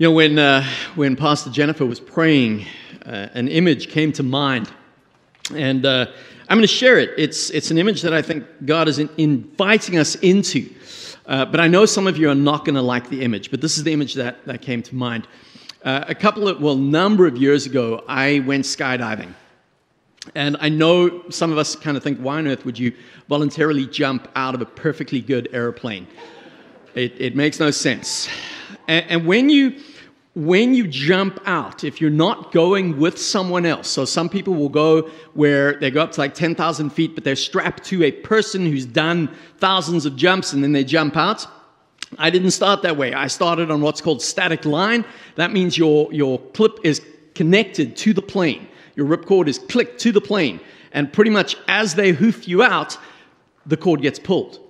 You 0.00 0.06
know, 0.06 0.12
when, 0.12 0.38
uh, 0.38 0.64
when 0.94 1.14
Pastor 1.14 1.50
Jennifer 1.50 1.84
was 1.84 2.00
praying, 2.00 2.64
uh, 3.04 3.28
an 3.34 3.48
image 3.48 3.90
came 3.90 4.12
to 4.12 4.22
mind. 4.22 4.72
And 5.54 5.84
uh, 5.84 6.06
I'm 6.48 6.56
going 6.56 6.62
to 6.62 6.66
share 6.66 6.98
it. 6.98 7.10
It's, 7.18 7.50
it's 7.50 7.70
an 7.70 7.76
image 7.76 8.00
that 8.00 8.14
I 8.14 8.22
think 8.22 8.46
God 8.64 8.88
is 8.88 8.98
in, 8.98 9.10
inviting 9.18 9.98
us 9.98 10.14
into. 10.14 10.70
Uh, 11.26 11.44
but 11.44 11.60
I 11.60 11.68
know 11.68 11.84
some 11.84 12.06
of 12.06 12.16
you 12.16 12.30
are 12.30 12.34
not 12.34 12.64
going 12.64 12.76
to 12.76 12.80
like 12.80 13.10
the 13.10 13.20
image, 13.20 13.50
but 13.50 13.60
this 13.60 13.76
is 13.76 13.84
the 13.84 13.92
image 13.92 14.14
that, 14.14 14.42
that 14.46 14.62
came 14.62 14.82
to 14.84 14.94
mind. 14.94 15.28
Uh, 15.84 16.06
a 16.08 16.14
couple 16.14 16.48
of, 16.48 16.62
well, 16.62 16.76
number 16.76 17.26
of 17.26 17.36
years 17.36 17.66
ago, 17.66 18.02
I 18.08 18.38
went 18.46 18.64
skydiving. 18.64 19.34
And 20.34 20.56
I 20.62 20.70
know 20.70 21.28
some 21.28 21.52
of 21.52 21.58
us 21.58 21.76
kind 21.76 21.98
of 21.98 22.02
think, 22.02 22.20
why 22.20 22.38
on 22.38 22.46
earth 22.48 22.64
would 22.64 22.78
you 22.78 22.94
voluntarily 23.28 23.84
jump 23.84 24.28
out 24.34 24.54
of 24.54 24.62
a 24.62 24.66
perfectly 24.66 25.20
good 25.20 25.50
airplane? 25.52 26.06
It, 26.94 27.20
it 27.20 27.36
makes 27.36 27.60
no 27.60 27.70
sense. 27.70 28.30
And, 28.88 29.04
and 29.10 29.26
when 29.26 29.50
you 29.50 29.78
when 30.34 30.74
you 30.74 30.86
jump 30.86 31.40
out, 31.44 31.82
if 31.82 32.00
you're 32.00 32.08
not 32.08 32.52
going 32.52 32.98
with 32.98 33.18
someone 33.18 33.66
else, 33.66 33.88
so 33.88 34.04
some 34.04 34.28
people 34.28 34.54
will 34.54 34.68
go 34.68 35.10
where 35.34 35.74
they 35.74 35.90
go 35.90 36.02
up 36.02 36.12
to 36.12 36.20
like 36.20 36.34
10,000 36.34 36.90
feet, 36.90 37.16
but 37.16 37.24
they're 37.24 37.34
strapped 37.34 37.82
to 37.84 38.04
a 38.04 38.12
person 38.12 38.64
who's 38.64 38.86
done 38.86 39.34
thousands 39.58 40.06
of 40.06 40.14
jumps 40.14 40.52
and 40.52 40.62
then 40.62 40.72
they 40.72 40.84
jump 40.84 41.16
out. 41.16 41.46
I 42.18 42.30
didn't 42.30 42.52
start 42.52 42.82
that 42.82 42.96
way. 42.96 43.12
I 43.12 43.26
started 43.26 43.70
on 43.70 43.80
what's 43.80 44.00
called 44.00 44.22
static 44.22 44.64
line. 44.64 45.04
That 45.34 45.52
means 45.52 45.76
your, 45.76 46.12
your 46.12 46.38
clip 46.38 46.78
is 46.84 47.02
connected 47.34 47.96
to 47.98 48.12
the 48.12 48.22
plane. 48.22 48.68
Your 48.94 49.06
ripcord 49.06 49.48
is 49.48 49.58
clicked 49.58 50.00
to 50.00 50.12
the 50.12 50.20
plane. 50.20 50.60
And 50.92 51.12
pretty 51.12 51.30
much 51.30 51.56
as 51.66 51.94
they 51.94 52.12
hoof 52.12 52.46
you 52.46 52.62
out, 52.62 52.96
the 53.66 53.76
cord 53.76 54.02
gets 54.02 54.18
pulled. 54.18 54.60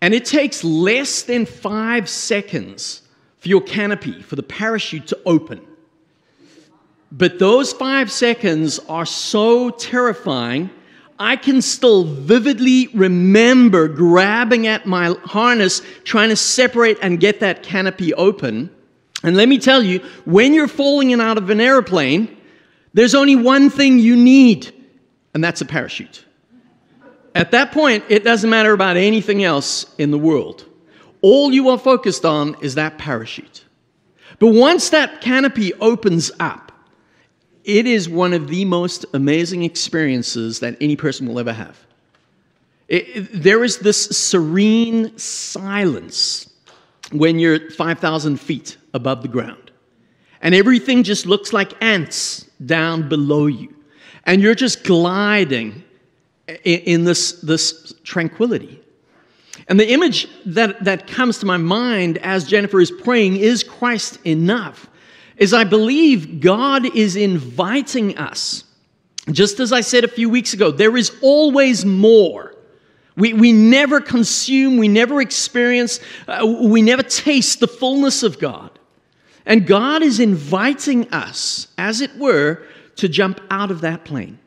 And 0.00 0.14
it 0.14 0.24
takes 0.24 0.62
less 0.64 1.22
than 1.22 1.46
five 1.46 2.08
seconds 2.08 3.02
for 3.40 3.48
your 3.48 3.60
canopy, 3.62 4.22
for 4.22 4.36
the 4.36 4.42
parachute 4.42 5.06
to 5.08 5.18
open. 5.26 5.60
But 7.10 7.38
those 7.38 7.72
five 7.72 8.12
seconds 8.12 8.78
are 8.88 9.06
so 9.06 9.70
terrifying, 9.70 10.70
I 11.18 11.36
can 11.36 11.60
still 11.60 12.04
vividly 12.04 12.88
remember 12.94 13.88
grabbing 13.88 14.66
at 14.66 14.86
my 14.86 15.14
harness, 15.24 15.82
trying 16.04 16.28
to 16.28 16.36
separate 16.36 16.98
and 17.02 17.18
get 17.18 17.40
that 17.40 17.62
canopy 17.62 18.14
open. 18.14 18.70
And 19.22 19.36
let 19.36 19.48
me 19.48 19.58
tell 19.58 19.82
you, 19.82 19.98
when 20.24 20.54
you're 20.54 20.68
falling 20.68 21.10
in 21.10 21.20
out 21.20 21.36
of 21.36 21.50
an 21.50 21.60
airplane, 21.60 22.36
there's 22.94 23.14
only 23.14 23.36
one 23.36 23.70
thing 23.70 23.98
you 23.98 24.16
need, 24.16 24.72
and 25.34 25.42
that's 25.44 25.60
a 25.60 25.66
parachute. 25.66 26.24
At 27.34 27.50
that 27.50 27.72
point, 27.72 28.04
it 28.08 28.24
doesn't 28.24 28.48
matter 28.48 28.72
about 28.72 28.96
anything 28.96 29.44
else 29.44 29.86
in 29.98 30.10
the 30.10 30.18
world. 30.18 30.64
All 31.22 31.52
you 31.52 31.68
are 31.68 31.78
focused 31.78 32.24
on 32.24 32.56
is 32.60 32.76
that 32.76 32.98
parachute. 32.98 33.64
But 34.38 34.48
once 34.48 34.90
that 34.90 35.20
canopy 35.20 35.74
opens 35.74 36.30
up, 36.40 36.72
it 37.64 37.86
is 37.86 38.08
one 38.08 38.32
of 38.32 38.48
the 38.48 38.64
most 38.64 39.04
amazing 39.12 39.62
experiences 39.64 40.60
that 40.60 40.76
any 40.80 40.96
person 40.96 41.26
will 41.26 41.38
ever 41.38 41.52
have. 41.52 41.78
It, 42.88 43.08
it, 43.16 43.42
there 43.42 43.62
is 43.62 43.78
this 43.78 44.06
serene 44.06 45.16
silence 45.18 46.50
when 47.12 47.38
you're 47.38 47.70
5,000 47.70 48.40
feet 48.40 48.76
above 48.94 49.22
the 49.22 49.28
ground. 49.28 49.70
And 50.42 50.54
everything 50.54 51.02
just 51.02 51.26
looks 51.26 51.52
like 51.52 51.72
ants 51.82 52.46
down 52.64 53.08
below 53.08 53.46
you. 53.46 53.74
And 54.24 54.40
you're 54.40 54.54
just 54.54 54.84
gliding 54.84 55.84
in, 56.48 56.80
in 56.80 57.04
this, 57.04 57.32
this 57.42 57.94
tranquility. 58.04 58.79
And 59.70 59.78
the 59.78 59.88
image 59.88 60.26
that, 60.46 60.82
that 60.82 61.06
comes 61.06 61.38
to 61.38 61.46
my 61.46 61.56
mind 61.56 62.18
as 62.18 62.44
Jennifer 62.44 62.80
is 62.80 62.90
praying 62.90 63.36
is 63.36 63.62
Christ 63.62 64.18
enough? 64.26 64.90
Is 65.36 65.54
I 65.54 65.62
believe 65.62 66.40
God 66.40 66.96
is 66.96 67.14
inviting 67.14 68.18
us. 68.18 68.64
Just 69.30 69.60
as 69.60 69.72
I 69.72 69.80
said 69.80 70.02
a 70.02 70.08
few 70.08 70.28
weeks 70.28 70.54
ago, 70.54 70.72
there 70.72 70.96
is 70.96 71.16
always 71.22 71.84
more. 71.84 72.56
We, 73.14 73.32
we 73.32 73.52
never 73.52 74.00
consume, 74.00 74.76
we 74.76 74.88
never 74.88 75.20
experience, 75.20 76.00
uh, 76.26 76.44
we 76.62 76.82
never 76.82 77.04
taste 77.04 77.60
the 77.60 77.68
fullness 77.68 78.24
of 78.24 78.40
God. 78.40 78.76
And 79.46 79.68
God 79.68 80.02
is 80.02 80.18
inviting 80.18 81.08
us, 81.12 81.68
as 81.78 82.00
it 82.00 82.16
were, 82.16 82.64
to 82.96 83.08
jump 83.08 83.40
out 83.50 83.70
of 83.70 83.82
that 83.82 84.04
plane 84.04 84.40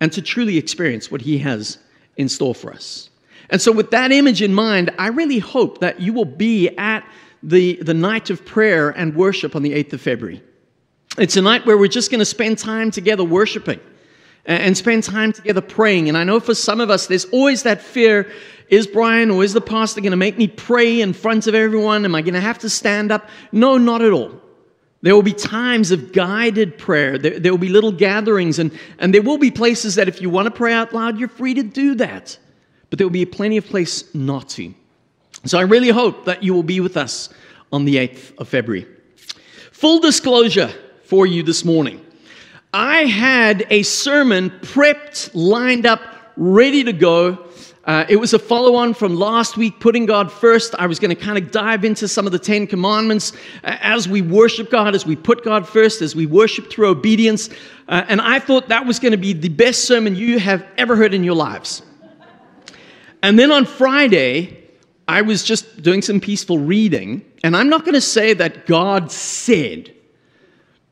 and 0.00 0.12
to 0.12 0.22
truly 0.22 0.58
experience 0.58 1.10
what 1.10 1.22
He 1.22 1.38
has 1.38 1.78
in 2.16 2.28
store 2.28 2.54
for 2.54 2.72
us. 2.72 3.10
And 3.50 3.60
so, 3.60 3.72
with 3.72 3.90
that 3.90 4.12
image 4.12 4.42
in 4.42 4.52
mind, 4.52 4.92
I 4.98 5.08
really 5.08 5.38
hope 5.38 5.78
that 5.78 6.00
you 6.00 6.12
will 6.12 6.24
be 6.24 6.68
at 6.76 7.06
the, 7.42 7.76
the 7.76 7.94
night 7.94 8.30
of 8.30 8.44
prayer 8.44 8.90
and 8.90 9.14
worship 9.14 9.54
on 9.54 9.62
the 9.62 9.72
8th 9.72 9.92
of 9.94 10.00
February. 10.00 10.42
It's 11.18 11.36
a 11.36 11.42
night 11.42 11.64
where 11.64 11.78
we're 11.78 11.88
just 11.88 12.10
going 12.10 12.18
to 12.18 12.26
spend 12.26 12.58
time 12.58 12.90
together 12.90 13.24
worshiping 13.24 13.80
and 14.44 14.76
spend 14.76 15.04
time 15.04 15.32
together 15.32 15.60
praying. 15.60 16.08
And 16.08 16.18
I 16.18 16.24
know 16.24 16.40
for 16.40 16.54
some 16.54 16.80
of 16.80 16.90
us, 16.90 17.06
there's 17.06 17.24
always 17.26 17.62
that 17.62 17.80
fear 17.80 18.30
is 18.68 18.86
Brian 18.86 19.30
or 19.30 19.44
is 19.44 19.52
the 19.52 19.60
pastor 19.60 20.00
going 20.00 20.10
to 20.10 20.16
make 20.16 20.36
me 20.38 20.48
pray 20.48 21.00
in 21.00 21.12
front 21.12 21.46
of 21.46 21.54
everyone? 21.54 22.04
Am 22.04 22.14
I 22.14 22.22
going 22.22 22.34
to 22.34 22.40
have 22.40 22.58
to 22.60 22.68
stand 22.68 23.12
up? 23.12 23.28
No, 23.52 23.78
not 23.78 24.02
at 24.02 24.12
all. 24.12 24.40
There 25.02 25.14
will 25.14 25.22
be 25.22 25.32
times 25.32 25.92
of 25.92 26.12
guided 26.12 26.78
prayer. 26.78 27.16
There, 27.16 27.38
there 27.38 27.52
will 27.52 27.58
be 27.58 27.68
little 27.68 27.92
gatherings, 27.92 28.58
and, 28.58 28.76
and 28.98 29.14
there 29.14 29.22
will 29.22 29.38
be 29.38 29.52
places 29.52 29.94
that 29.96 30.08
if 30.08 30.20
you 30.20 30.30
want 30.30 30.46
to 30.46 30.50
pray 30.50 30.72
out 30.72 30.92
loud, 30.92 31.18
you're 31.18 31.28
free 31.28 31.54
to 31.54 31.62
do 31.62 31.94
that 31.96 32.38
but 32.96 33.00
there 33.00 33.06
will 33.08 33.12
be 33.12 33.26
plenty 33.26 33.58
of 33.58 33.66
place 33.66 34.14
not 34.14 34.48
to. 34.48 34.72
So 35.44 35.58
I 35.58 35.62
really 35.62 35.90
hope 35.90 36.24
that 36.24 36.42
you 36.42 36.54
will 36.54 36.62
be 36.62 36.80
with 36.80 36.96
us 36.96 37.28
on 37.70 37.84
the 37.84 37.96
8th 37.96 38.38
of 38.38 38.48
February. 38.48 38.86
Full 39.72 40.00
disclosure 40.00 40.72
for 41.04 41.26
you 41.26 41.42
this 41.42 41.62
morning 41.62 42.00
I 42.72 43.04
had 43.04 43.66
a 43.68 43.82
sermon 43.82 44.48
prepped, 44.62 45.30
lined 45.34 45.84
up, 45.84 46.00
ready 46.38 46.84
to 46.84 46.92
go. 46.94 47.46
Uh, 47.84 48.06
it 48.08 48.16
was 48.16 48.32
a 48.32 48.38
follow 48.38 48.76
on 48.76 48.94
from 48.94 49.14
last 49.14 49.58
week, 49.58 49.78
putting 49.78 50.06
God 50.06 50.32
first. 50.32 50.74
I 50.78 50.86
was 50.86 50.98
going 50.98 51.14
to 51.14 51.22
kind 51.22 51.36
of 51.36 51.50
dive 51.50 51.84
into 51.84 52.08
some 52.08 52.24
of 52.24 52.32
the 52.32 52.38
Ten 52.38 52.66
Commandments 52.66 53.34
uh, 53.62 53.76
as 53.82 54.08
we 54.08 54.22
worship 54.22 54.70
God, 54.70 54.94
as 54.94 55.04
we 55.04 55.16
put 55.16 55.44
God 55.44 55.68
first, 55.68 56.00
as 56.00 56.16
we 56.16 56.24
worship 56.24 56.70
through 56.70 56.88
obedience. 56.88 57.50
Uh, 57.88 58.04
and 58.08 58.22
I 58.22 58.38
thought 58.38 58.68
that 58.68 58.86
was 58.86 58.98
going 58.98 59.12
to 59.12 59.18
be 59.18 59.34
the 59.34 59.50
best 59.50 59.84
sermon 59.84 60.16
you 60.16 60.38
have 60.38 60.66
ever 60.78 60.96
heard 60.96 61.12
in 61.12 61.22
your 61.22 61.36
lives. 61.36 61.82
And 63.26 63.36
then 63.36 63.50
on 63.50 63.64
Friday, 63.64 64.56
I 65.08 65.22
was 65.22 65.42
just 65.42 65.82
doing 65.82 66.00
some 66.00 66.20
peaceful 66.20 66.58
reading, 66.58 67.24
and 67.42 67.56
I'm 67.56 67.68
not 67.68 67.84
going 67.84 67.96
to 67.96 68.00
say 68.00 68.34
that 68.34 68.66
God 68.66 69.10
said, 69.10 69.92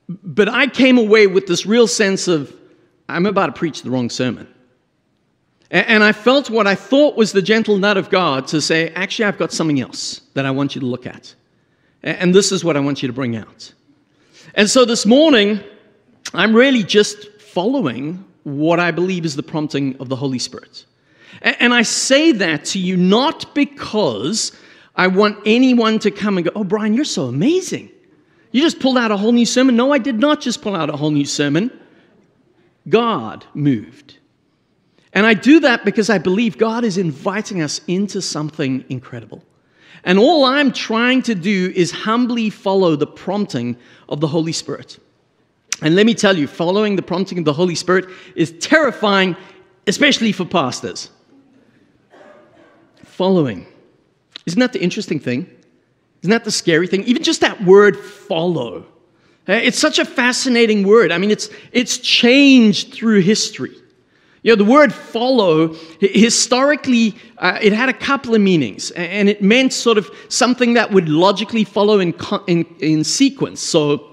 but 0.08 0.48
I 0.48 0.66
came 0.66 0.98
away 0.98 1.28
with 1.28 1.46
this 1.46 1.64
real 1.64 1.86
sense 1.86 2.26
of, 2.26 2.52
I'm 3.08 3.26
about 3.26 3.46
to 3.46 3.52
preach 3.52 3.82
the 3.82 3.90
wrong 3.90 4.10
sermon. 4.10 4.52
And 5.70 6.02
I 6.02 6.10
felt 6.10 6.50
what 6.50 6.66
I 6.66 6.74
thought 6.74 7.16
was 7.16 7.30
the 7.30 7.40
gentle 7.40 7.78
nut 7.78 7.96
of 7.96 8.10
God 8.10 8.48
to 8.48 8.60
say, 8.60 8.88
actually, 8.94 9.26
I've 9.26 9.38
got 9.38 9.52
something 9.52 9.80
else 9.80 10.20
that 10.34 10.44
I 10.44 10.50
want 10.50 10.74
you 10.74 10.80
to 10.80 10.86
look 10.88 11.06
at. 11.06 11.36
And 12.02 12.34
this 12.34 12.50
is 12.50 12.64
what 12.64 12.76
I 12.76 12.80
want 12.80 13.00
you 13.00 13.06
to 13.06 13.12
bring 13.12 13.36
out. 13.36 13.72
And 14.56 14.68
so 14.68 14.84
this 14.84 15.06
morning, 15.06 15.60
I'm 16.32 16.52
really 16.52 16.82
just 16.82 17.40
following 17.40 18.24
what 18.42 18.80
I 18.80 18.90
believe 18.90 19.24
is 19.24 19.36
the 19.36 19.44
prompting 19.44 19.96
of 20.00 20.08
the 20.08 20.16
Holy 20.16 20.40
Spirit. 20.40 20.84
And 21.42 21.74
I 21.74 21.82
say 21.82 22.32
that 22.32 22.64
to 22.66 22.78
you 22.78 22.96
not 22.96 23.54
because 23.54 24.52
I 24.96 25.08
want 25.08 25.38
anyone 25.44 25.98
to 26.00 26.10
come 26.10 26.38
and 26.38 26.46
go, 26.46 26.52
Oh, 26.54 26.64
Brian, 26.64 26.94
you're 26.94 27.04
so 27.04 27.24
amazing. 27.24 27.90
You 28.52 28.60
just 28.62 28.78
pulled 28.78 28.96
out 28.96 29.10
a 29.10 29.16
whole 29.16 29.32
new 29.32 29.46
sermon. 29.46 29.76
No, 29.76 29.92
I 29.92 29.98
did 29.98 30.20
not 30.20 30.40
just 30.40 30.62
pull 30.62 30.76
out 30.76 30.88
a 30.88 30.96
whole 30.96 31.10
new 31.10 31.24
sermon. 31.24 31.70
God 32.88 33.44
moved. 33.52 34.18
And 35.12 35.26
I 35.26 35.34
do 35.34 35.60
that 35.60 35.84
because 35.84 36.08
I 36.08 36.18
believe 36.18 36.56
God 36.58 36.84
is 36.84 36.96
inviting 36.96 37.62
us 37.62 37.80
into 37.88 38.22
something 38.22 38.84
incredible. 38.88 39.42
And 40.04 40.18
all 40.18 40.44
I'm 40.44 40.72
trying 40.72 41.22
to 41.22 41.34
do 41.34 41.72
is 41.74 41.90
humbly 41.90 42.50
follow 42.50 42.94
the 42.94 43.06
prompting 43.06 43.76
of 44.08 44.20
the 44.20 44.26
Holy 44.26 44.52
Spirit. 44.52 44.98
And 45.82 45.96
let 45.96 46.06
me 46.06 46.14
tell 46.14 46.36
you, 46.36 46.46
following 46.46 46.96
the 46.96 47.02
prompting 47.02 47.38
of 47.38 47.44
the 47.44 47.52
Holy 47.52 47.74
Spirit 47.74 48.06
is 48.36 48.52
terrifying, 48.60 49.36
especially 49.86 50.32
for 50.32 50.44
pastors 50.44 51.10
following. 53.16 53.66
Isn't 54.46 54.60
that 54.60 54.72
the 54.72 54.82
interesting 54.82 55.20
thing? 55.20 55.46
Isn't 56.22 56.30
that 56.30 56.44
the 56.44 56.50
scary 56.50 56.86
thing? 56.86 57.04
Even 57.04 57.22
just 57.22 57.40
that 57.42 57.62
word 57.64 57.98
follow. 57.98 58.86
Eh, 59.46 59.58
it's 59.58 59.78
such 59.78 59.98
a 59.98 60.04
fascinating 60.04 60.86
word. 60.86 61.12
I 61.12 61.18
mean, 61.18 61.30
it's, 61.30 61.48
it's 61.72 61.98
changed 61.98 62.94
through 62.94 63.20
history. 63.20 63.74
You 64.42 64.52
know, 64.52 64.56
the 64.56 64.70
word 64.70 64.92
follow, 64.92 65.74
historically, 66.00 67.14
uh, 67.38 67.58
it 67.62 67.72
had 67.72 67.88
a 67.88 67.94
couple 67.94 68.34
of 68.34 68.42
meanings, 68.42 68.90
and 68.90 69.28
it 69.28 69.42
meant 69.42 69.72
sort 69.72 69.96
of 69.96 70.10
something 70.28 70.74
that 70.74 70.90
would 70.90 71.08
logically 71.08 71.64
follow 71.64 71.98
in, 71.98 72.14
in, 72.46 72.66
in 72.80 73.04
sequence. 73.04 73.62
So, 73.62 74.10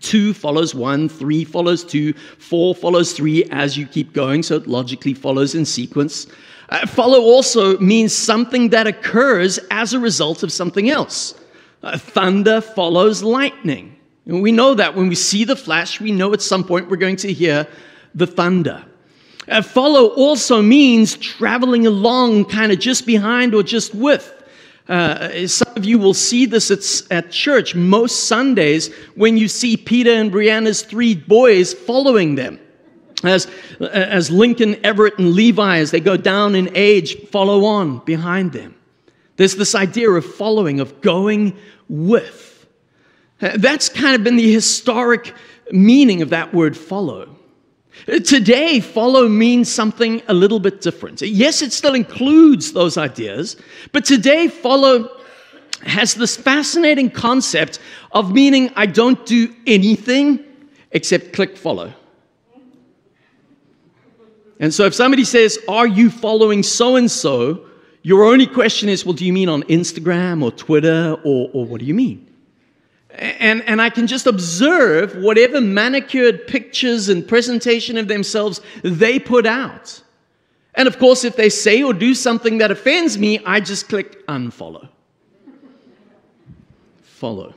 two 0.00 0.34
follows 0.34 0.74
one, 0.74 1.08
three 1.08 1.44
follows 1.44 1.84
two, 1.84 2.12
four 2.38 2.74
follows 2.74 3.12
three 3.12 3.44
as 3.50 3.76
you 3.78 3.86
keep 3.86 4.12
going, 4.12 4.42
so 4.42 4.56
it 4.56 4.66
logically 4.66 5.14
follows 5.14 5.54
in 5.54 5.64
sequence. 5.64 6.26
Uh, 6.72 6.86
follow 6.86 7.20
also 7.20 7.76
means 7.80 8.16
something 8.16 8.70
that 8.70 8.86
occurs 8.86 9.58
as 9.70 9.92
a 9.92 10.00
result 10.00 10.42
of 10.42 10.50
something 10.50 10.88
else. 10.88 11.34
Uh, 11.82 11.98
thunder 11.98 12.62
follows 12.62 13.22
lightning. 13.22 13.94
And 14.24 14.40
we 14.40 14.52
know 14.52 14.72
that 14.72 14.96
when 14.96 15.08
we 15.08 15.14
see 15.14 15.44
the 15.44 15.54
flash, 15.54 16.00
we 16.00 16.12
know 16.12 16.32
at 16.32 16.40
some 16.40 16.64
point 16.64 16.88
we're 16.88 16.96
going 16.96 17.16
to 17.16 17.30
hear 17.30 17.68
the 18.14 18.26
thunder. 18.26 18.82
Uh, 19.46 19.60
follow 19.60 20.14
also 20.14 20.62
means 20.62 21.14
traveling 21.14 21.86
along, 21.86 22.46
kind 22.46 22.72
of 22.72 22.78
just 22.78 23.04
behind 23.04 23.54
or 23.54 23.62
just 23.62 23.94
with. 23.94 24.32
Uh, 24.88 25.46
some 25.46 25.76
of 25.76 25.84
you 25.84 25.98
will 25.98 26.14
see 26.14 26.46
this 26.46 26.70
at, 26.70 27.12
at 27.14 27.30
church 27.30 27.74
most 27.74 28.28
Sundays 28.28 28.90
when 29.14 29.36
you 29.36 29.46
see 29.46 29.76
Peter 29.76 30.12
and 30.12 30.32
Brianna's 30.32 30.80
three 30.80 31.14
boys 31.14 31.74
following 31.74 32.34
them. 32.34 32.58
As, 33.24 33.48
as 33.80 34.30
Lincoln, 34.30 34.84
Everett, 34.84 35.18
and 35.18 35.32
Levi, 35.32 35.78
as 35.78 35.90
they 35.90 36.00
go 36.00 36.16
down 36.16 36.54
in 36.54 36.70
age, 36.74 37.16
follow 37.28 37.64
on 37.64 37.98
behind 38.00 38.52
them. 38.52 38.74
There's 39.36 39.56
this 39.56 39.74
idea 39.74 40.10
of 40.10 40.24
following, 40.24 40.80
of 40.80 41.00
going 41.00 41.56
with. 41.88 42.66
That's 43.38 43.88
kind 43.88 44.14
of 44.14 44.24
been 44.24 44.36
the 44.36 44.52
historic 44.52 45.34
meaning 45.70 46.22
of 46.22 46.30
that 46.30 46.52
word 46.52 46.76
follow. 46.76 47.36
Today, 48.06 48.80
follow 48.80 49.28
means 49.28 49.70
something 49.70 50.22
a 50.28 50.34
little 50.34 50.60
bit 50.60 50.80
different. 50.80 51.20
Yes, 51.20 51.62
it 51.62 51.72
still 51.72 51.94
includes 51.94 52.72
those 52.72 52.96
ideas, 52.96 53.56
but 53.92 54.04
today, 54.04 54.48
follow 54.48 55.20
has 55.84 56.14
this 56.14 56.36
fascinating 56.36 57.10
concept 57.10 57.78
of 58.12 58.32
meaning 58.32 58.70
I 58.76 58.86
don't 58.86 59.24
do 59.26 59.54
anything 59.66 60.44
except 60.92 61.32
click 61.32 61.56
follow. 61.56 61.92
And 64.62 64.72
so 64.72 64.84
if 64.86 64.94
somebody 64.94 65.24
says, 65.24 65.58
Are 65.68 65.88
you 65.88 66.08
following 66.08 66.62
so 66.62 66.96
and 66.96 67.10
so? 67.10 67.66
Your 68.02 68.24
only 68.24 68.46
question 68.46 68.88
is, 68.88 69.04
Well, 69.04 69.12
do 69.12 69.26
you 69.26 69.32
mean 69.32 69.48
on 69.48 69.64
Instagram 69.64 70.42
or 70.42 70.52
Twitter 70.52 71.16
or, 71.24 71.50
or 71.52 71.66
what 71.66 71.80
do 71.80 71.84
you 71.84 71.94
mean? 71.94 72.28
And, 73.10 73.62
and 73.68 73.82
I 73.82 73.90
can 73.90 74.06
just 74.06 74.26
observe 74.26 75.16
whatever 75.16 75.60
manicured 75.60 76.46
pictures 76.46 77.10
and 77.10 77.26
presentation 77.26 77.98
of 77.98 78.08
themselves 78.08 78.62
they 78.82 79.18
put 79.18 79.44
out. 79.44 80.00
And 80.74 80.88
of 80.88 80.98
course, 80.98 81.24
if 81.24 81.36
they 81.36 81.50
say 81.50 81.82
or 81.82 81.92
do 81.92 82.14
something 82.14 82.58
that 82.58 82.70
offends 82.70 83.18
me, 83.18 83.40
I 83.44 83.60
just 83.60 83.88
click 83.88 84.26
unfollow. 84.28 84.88
Follow. 87.02 87.54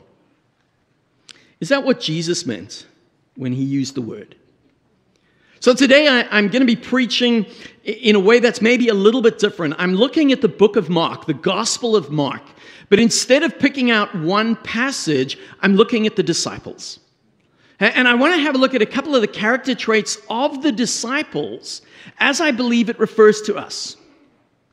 Is 1.61 1.69
that 1.69 1.83
what 1.83 2.01
Jesus 2.01 2.45
meant 2.45 2.87
when 3.35 3.53
he 3.53 3.63
used 3.63 3.95
the 3.95 4.01
word? 4.01 4.35
So 5.59 5.73
today 5.73 6.07
I, 6.07 6.37
am 6.37 6.49
going 6.49 6.61
to 6.61 6.65
be 6.65 6.75
preaching 6.75 7.45
in 7.83 8.15
a 8.15 8.19
way 8.19 8.39
that's 8.39 8.61
maybe 8.61 8.89
a 8.89 8.93
little 8.93 9.21
bit 9.21 9.39
different. 9.39 9.75
I'm 9.77 9.95
looking 9.95 10.31
at 10.31 10.41
the 10.41 10.47
book 10.47 10.75
of 10.75 10.89
Mark, 10.89 11.25
the 11.25 11.33
Gospel 11.33 11.95
of 11.95 12.11
Mark. 12.11 12.43
But 12.89 12.99
instead 12.99 13.43
of 13.43 13.57
picking 13.57 13.89
out 13.89 14.13
one 14.15 14.55
passage, 14.57 15.37
I'm 15.61 15.75
looking 15.75 16.05
at 16.05 16.15
the 16.15 16.23
disciples. 16.23 16.99
And 17.79 18.07
I 18.07 18.13
want 18.13 18.33
to 18.35 18.41
have 18.41 18.55
a 18.55 18.57
look 18.57 18.73
at 18.73 18.81
a 18.81 18.85
couple 18.85 19.15
of 19.15 19.21
the 19.21 19.27
character 19.27 19.75
traits 19.75 20.17
of 20.29 20.61
the 20.61 20.71
disciples 20.71 21.81
as 22.19 22.39
I 22.39 22.51
believe 22.51 22.89
it 22.89 22.97
refers 22.99 23.41
to 23.43 23.55
us. 23.55 23.97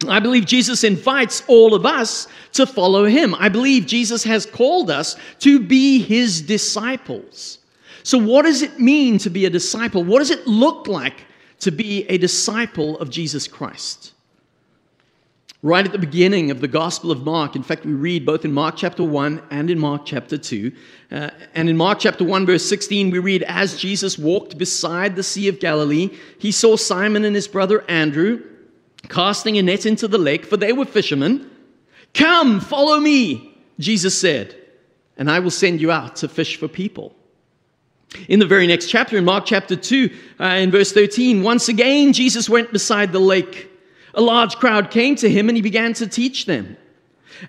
I 0.09 0.21
believe 0.21 0.47
Jesus 0.47 0.85
invites 0.85 1.43
all 1.49 1.75
of 1.75 1.87
us 1.87 2.29
to 2.53 2.67
follow 2.67 3.05
him. 3.05 3.35
I 3.37 3.49
believe 3.49 3.87
Jesus 3.87 4.25
has 4.25 4.47
called 4.47 4.91
us 4.91 5.17
to 5.41 5.61
be 5.61 6.01
his 6.01 6.43
disciples. 6.43 7.59
So, 8.03 8.19
what 8.19 8.43
does 8.43 8.63
it 8.63 8.81
mean 8.81 9.19
to 9.19 9.31
be 9.31 9.47
a 9.47 9.51
disciple? 9.51 10.05
What 10.05 10.19
does 10.19 10.31
it 10.31 10.47
look 10.47 10.89
like 10.89 11.27
to 11.61 11.71
be 11.71 12.05
a 12.09 12.19
disciple 12.19 12.99
of 12.99 13.11
Jesus 13.11 13.47
Christ? 13.47 14.13
right 15.63 15.87
at 15.87 15.93
the 15.93 15.99
beginning 15.99 16.51
of 16.51 16.61
the 16.61 16.69
Gospel 16.69 17.13
of 17.13 17.25
Mark. 17.25 17.55
In 17.55 17.63
fact, 17.63 17.87
we 17.87 17.93
read 17.93 18.27
both 18.27 18.45
in 18.45 18.53
Mark 18.53 18.75
chapter 18.77 19.05
1 19.05 19.43
and 19.51 19.71
in 19.71 19.79
Mark 19.79 20.03
chapter 20.05 20.37
2. 20.37 20.73
Uh, 21.11 21.31
and 21.55 21.71
in 21.71 21.77
Mark 21.77 22.01
chapter 22.01 22.25
1, 22.25 22.47
verse 22.47 22.69
16, 22.69 23.11
we 23.11 23.21
read, 23.21 23.45
As 23.45 23.77
Jesus 23.77 24.19
walked 24.19 24.59
beside 24.59 25.15
the 25.15 25.23
Sea 25.23 25.47
of 25.49 25.61
Galilee, 25.61 26.11
he 26.39 26.51
saw 26.51 26.77
Simon 26.77 27.25
and 27.25 27.37
his 27.37 27.47
brother 27.47 27.85
Andrew 27.89 28.43
casting 29.09 29.57
a 29.57 29.63
net 29.63 29.87
into 29.87 30.09
the 30.09 30.19
lake, 30.19 30.45
for 30.45 30.57
they 30.57 30.73
were 30.73 30.85
fishermen. 30.85 31.49
Come, 32.13 32.59
follow 32.59 32.99
me, 32.99 33.57
Jesus 33.79 34.19
said, 34.19 34.57
and 35.17 35.31
I 35.31 35.39
will 35.39 35.51
send 35.51 35.81
you 35.81 35.93
out 35.93 36.17
to 36.17 36.29
fish 36.29 36.57
for 36.57 36.67
people. 36.67 37.15
In 38.29 38.39
the 38.39 38.47
very 38.47 38.67
next 38.67 38.89
chapter, 38.89 39.17
in 39.17 39.25
Mark 39.25 39.47
chapter 39.47 39.77
2, 39.77 40.11
uh, 40.41 40.45
in 40.45 40.71
verse 40.71 40.93
13, 40.93 41.43
once 41.43 41.69
again 41.69 42.13
Jesus 42.13 42.49
went 42.49 42.73
beside 42.73 43.13
the 43.13 43.19
lake. 43.19 43.71
A 44.15 44.21
large 44.21 44.57
crowd 44.57 44.91
came 44.91 45.17
to 45.17 45.31
him 45.31 45.49
and 45.49 45.57
he 45.57 45.63
began 45.63 45.95
to 45.95 46.07
teach 46.07 46.47
them. 46.47 46.77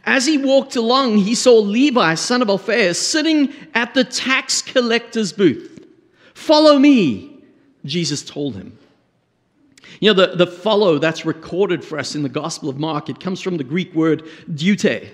As 0.06 0.25
he 0.25 0.38
walked 0.38 0.75
along, 0.75 1.19
he 1.19 1.36
saw 1.36 1.60
Levi, 1.60 2.15
son 2.15 2.42
of 2.42 2.50
Alphaeus, 2.50 3.00
sitting 3.00 3.54
at 3.74 3.94
the 3.94 4.04
tax 4.04 4.62
collector's 4.62 5.33
booth. 5.33 5.86
Follow 6.33 6.80
me, 6.80 7.44
Jesus 7.86 8.24
told 8.24 8.56
him. 8.56 8.77
You 10.00 10.13
know, 10.13 10.25
the, 10.25 10.36
the 10.36 10.48
follow 10.48 10.98
that's 10.98 11.25
recorded 11.25 11.83
for 11.83 12.00
us 12.00 12.15
in 12.15 12.24
the 12.24 12.30
Gospel 12.30 12.69
of 12.69 12.80
Mark, 12.80 13.10
it 13.10 13.19
comes 13.19 13.39
from 13.39 13.57
the 13.57 13.63
Greek 13.63 13.94
word 13.94 14.24
deute. 14.51 15.10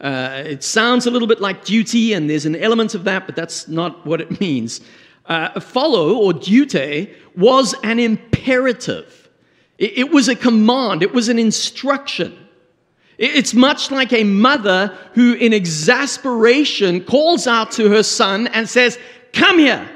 Uh, 0.00 0.42
it 0.46 0.62
sounds 0.62 1.06
a 1.06 1.10
little 1.10 1.26
bit 1.26 1.40
like 1.40 1.64
duty, 1.64 2.12
and 2.12 2.30
there's 2.30 2.46
an 2.46 2.56
element 2.56 2.94
of 2.94 3.04
that, 3.04 3.26
but 3.26 3.34
that's 3.34 3.68
not 3.68 4.06
what 4.06 4.20
it 4.20 4.40
means. 4.40 4.80
Uh, 5.26 5.58
follow, 5.60 6.16
or 6.16 6.32
deute, 6.32 7.14
was 7.36 7.74
an 7.82 7.98
imperative. 7.98 9.28
It 9.78 10.10
was 10.10 10.28
a 10.28 10.34
command, 10.34 11.02
it 11.02 11.12
was 11.12 11.28
an 11.28 11.38
instruction. 11.38 12.36
It's 13.18 13.52
much 13.52 13.90
like 13.90 14.12
a 14.12 14.22
mother 14.22 14.96
who, 15.14 15.34
in 15.34 15.52
exasperation, 15.52 17.04
calls 17.04 17.48
out 17.48 17.72
to 17.72 17.88
her 17.90 18.04
son 18.04 18.46
and 18.48 18.68
says, 18.68 18.96
Come 19.32 19.58
here. 19.58 19.88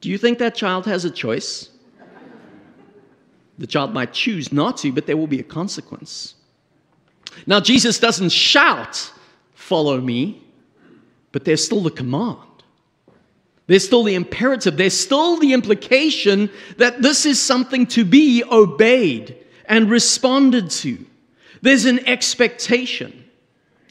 Do 0.00 0.08
you 0.10 0.18
think 0.18 0.38
that 0.38 0.54
child 0.56 0.86
has 0.86 1.04
a 1.04 1.10
choice? 1.10 1.70
The 3.58 3.66
child 3.66 3.92
might 3.92 4.12
choose 4.12 4.52
not 4.52 4.78
to, 4.78 4.92
but 4.92 5.06
there 5.06 5.16
will 5.16 5.26
be 5.26 5.38
a 5.38 5.44
consequence. 5.44 6.34
Now, 7.46 7.60
Jesus 7.60 7.98
doesn't 7.98 8.30
shout, 8.30 9.12
Follow 9.54 10.00
me, 10.00 10.42
but 11.30 11.44
there's 11.44 11.64
still 11.64 11.80
the 11.80 11.92
command. 11.92 12.38
There's 13.68 13.84
still 13.84 14.02
the 14.02 14.16
imperative, 14.16 14.76
there's 14.76 14.98
still 14.98 15.36
the 15.36 15.52
implication 15.52 16.50
that 16.78 17.02
this 17.02 17.24
is 17.24 17.40
something 17.40 17.86
to 17.86 18.04
be 18.04 18.42
obeyed 18.42 19.36
and 19.66 19.88
responded 19.88 20.70
to. 20.70 21.06
There's 21.62 21.84
an 21.84 22.04
expectation. 22.08 23.24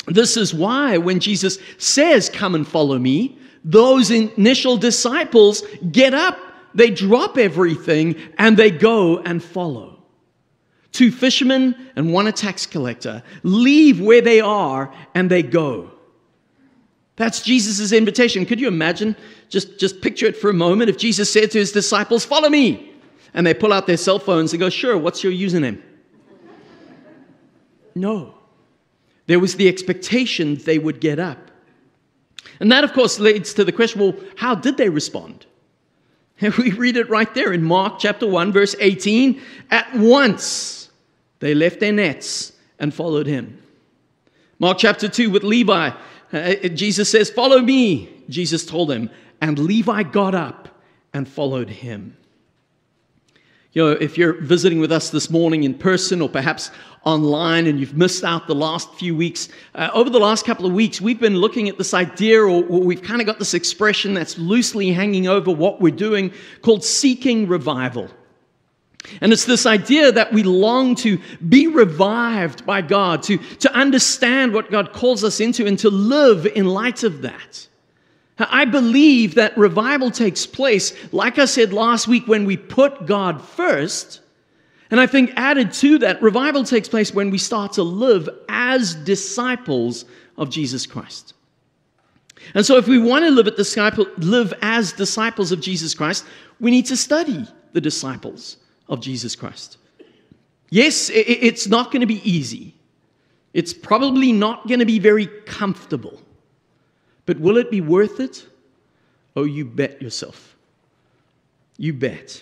This 0.05 0.35
is 0.35 0.53
why 0.53 0.97
when 0.97 1.21
Jesus 1.21 1.59
says, 1.77 2.29
Come 2.29 2.55
and 2.55 2.67
follow 2.67 2.99
me, 2.99 3.37
those 3.63 4.11
initial 4.11 4.75
disciples 4.75 5.63
get 5.93 6.13
up, 6.13 6.37
they 6.75 6.89
drop 6.89 7.37
everything, 7.37 8.17
and 8.37 8.57
they 8.57 8.71
go 8.71 9.19
and 9.19 9.41
follow. 9.41 9.98
Two 10.91 11.11
fishermen 11.11 11.75
and 11.95 12.11
one 12.11 12.27
a 12.27 12.31
tax 12.31 12.65
collector 12.65 13.23
leave 13.43 14.01
where 14.01 14.21
they 14.21 14.41
are 14.41 14.93
and 15.13 15.29
they 15.29 15.43
go. 15.43 15.91
That's 17.15 17.41
Jesus' 17.41 17.91
invitation. 17.91 18.45
Could 18.45 18.59
you 18.59 18.67
imagine? 18.67 19.15
Just, 19.49 19.77
just 19.77 20.01
picture 20.01 20.25
it 20.25 20.37
for 20.37 20.49
a 20.49 20.53
moment. 20.53 20.89
If 20.89 20.97
Jesus 20.97 21.31
said 21.31 21.51
to 21.51 21.59
his 21.59 21.71
disciples, 21.71 22.23
Follow 22.23 22.49
me, 22.49 22.93
and 23.33 23.45
they 23.45 23.53
pull 23.53 23.73
out 23.73 23.87
their 23.87 23.97
cell 23.97 24.19
phones 24.19 24.53
and 24.53 24.59
go, 24.59 24.69
Sure, 24.69 24.97
what's 24.97 25.23
your 25.23 25.33
username? 25.33 25.81
No. 27.93 28.35
There 29.27 29.39
was 29.39 29.57
the 29.57 29.67
expectation 29.67 30.55
they 30.65 30.79
would 30.79 31.01
get 31.01 31.19
up. 31.19 31.51
And 32.59 32.71
that, 32.71 32.83
of 32.83 32.93
course, 32.93 33.19
leads 33.19 33.53
to 33.55 33.63
the 33.63 33.71
question 33.71 34.01
well, 34.01 34.15
how 34.37 34.55
did 34.55 34.77
they 34.77 34.89
respond? 34.89 35.45
And 36.41 36.53
we 36.55 36.71
read 36.71 36.97
it 36.97 37.09
right 37.09 37.33
there 37.33 37.53
in 37.53 37.63
Mark 37.63 37.99
chapter 37.99 38.27
1, 38.27 38.51
verse 38.51 38.75
18. 38.79 39.41
At 39.71 39.95
once 39.95 40.89
they 41.39 41.53
left 41.53 41.79
their 41.79 41.93
nets 41.93 42.53
and 42.79 42.93
followed 42.93 43.27
him. 43.27 43.61
Mark 44.59 44.77
chapter 44.77 45.07
2 45.07 45.29
with 45.29 45.43
Levi, 45.43 45.91
uh, 46.33 46.53
Jesus 46.69 47.09
says, 47.09 47.29
Follow 47.29 47.59
me, 47.59 48.09
Jesus 48.27 48.65
told 48.65 48.91
him. 48.91 49.09
And 49.41 49.57
Levi 49.57 50.03
got 50.03 50.35
up 50.35 50.67
and 51.13 51.27
followed 51.27 51.69
him. 51.69 52.17
You 53.73 53.83
know, 53.85 53.91
if 53.91 54.17
you're 54.17 54.33
visiting 54.33 54.79
with 54.79 54.91
us 54.91 55.11
this 55.11 55.29
morning 55.29 55.63
in 55.63 55.75
person 55.75 56.21
or 56.21 56.29
perhaps 56.29 56.71
online 57.03 57.67
and 57.67 57.79
you've 57.79 57.95
missed 57.95 58.23
out 58.23 58.47
the 58.47 58.55
last 58.55 58.91
few 58.95 59.15
weeks, 59.15 59.47
uh, 59.75 59.91
over 59.93 60.09
the 60.09 60.19
last 60.19 60.43
couple 60.43 60.65
of 60.65 60.73
weeks, 60.73 60.99
we've 60.99 61.19
been 61.19 61.35
looking 61.35 61.69
at 61.69 61.77
this 61.77 61.93
idea, 61.93 62.41
or, 62.41 62.65
or 62.65 62.79
we've 62.79 63.03
kind 63.03 63.21
of 63.21 63.27
got 63.27 63.37
this 63.37 63.53
expression 63.53 64.15
that's 64.15 64.39
loosely 64.39 64.91
hanging 64.91 65.27
over 65.27 65.51
what 65.51 65.79
we're 65.79 65.95
doing 65.95 66.33
called 66.63 66.83
seeking 66.83 67.47
revival. 67.47 68.09
And 69.21 69.31
it's 69.31 69.45
this 69.45 69.67
idea 69.67 70.11
that 70.11 70.33
we 70.33 70.41
long 70.41 70.95
to 70.95 71.19
be 71.47 71.67
revived 71.67 72.65
by 72.65 72.81
God, 72.81 73.21
to, 73.23 73.37
to 73.37 73.71
understand 73.73 74.51
what 74.51 74.71
God 74.71 74.93
calls 74.93 75.23
us 75.23 75.39
into, 75.39 75.67
and 75.67 75.77
to 75.79 75.91
live 75.91 76.47
in 76.47 76.65
light 76.65 77.03
of 77.03 77.21
that. 77.21 77.67
I 78.39 78.65
believe 78.65 79.35
that 79.35 79.57
revival 79.57 80.11
takes 80.11 80.45
place, 80.45 80.93
like 81.13 81.39
I 81.39 81.45
said 81.45 81.73
last 81.73 82.07
week, 82.07 82.27
when 82.27 82.45
we 82.45 82.57
put 82.57 83.05
God 83.05 83.43
first. 83.43 84.21
And 84.91 84.99
I 84.99 85.07
think 85.07 85.31
added 85.35 85.73
to 85.73 85.99
that, 85.99 86.21
revival 86.21 86.63
takes 86.63 86.87
place 86.87 87.13
when 87.13 87.29
we 87.29 87.37
start 87.37 87.73
to 87.73 87.83
live 87.83 88.29
as 88.47 88.95
disciples 88.95 90.05
of 90.37 90.49
Jesus 90.49 90.85
Christ. 90.85 91.33
And 92.53 92.65
so, 92.65 92.77
if 92.77 92.87
we 92.87 92.97
want 92.97 93.25
to 93.25 93.31
live, 93.31 93.47
at 93.47 93.57
disciple, 93.57 94.07
live 94.17 94.53
as 94.61 94.93
disciples 94.93 95.51
of 95.51 95.59
Jesus 95.59 95.93
Christ, 95.93 96.25
we 96.59 96.71
need 96.71 96.85
to 96.87 96.97
study 96.97 97.45
the 97.73 97.81
disciples 97.81 98.57
of 98.87 99.01
Jesus 99.01 99.35
Christ. 99.35 99.77
Yes, 100.69 101.09
it's 101.13 101.67
not 101.67 101.91
going 101.91 102.01
to 102.01 102.07
be 102.07 102.21
easy. 102.29 102.75
It's 103.53 103.73
probably 103.73 104.31
not 104.31 104.67
going 104.67 104.79
to 104.79 104.85
be 104.85 104.99
very 104.99 105.27
comfortable. 105.45 106.21
But 107.29 107.39
will 107.39 107.57
it 107.57 107.69
be 107.69 107.79
worth 107.79 108.19
it? 108.19 108.47
Oh, 109.35 109.43
you 109.43 109.63
bet 109.63 110.01
yourself. 110.01 110.57
You 111.77 111.93
bet. 111.93 112.41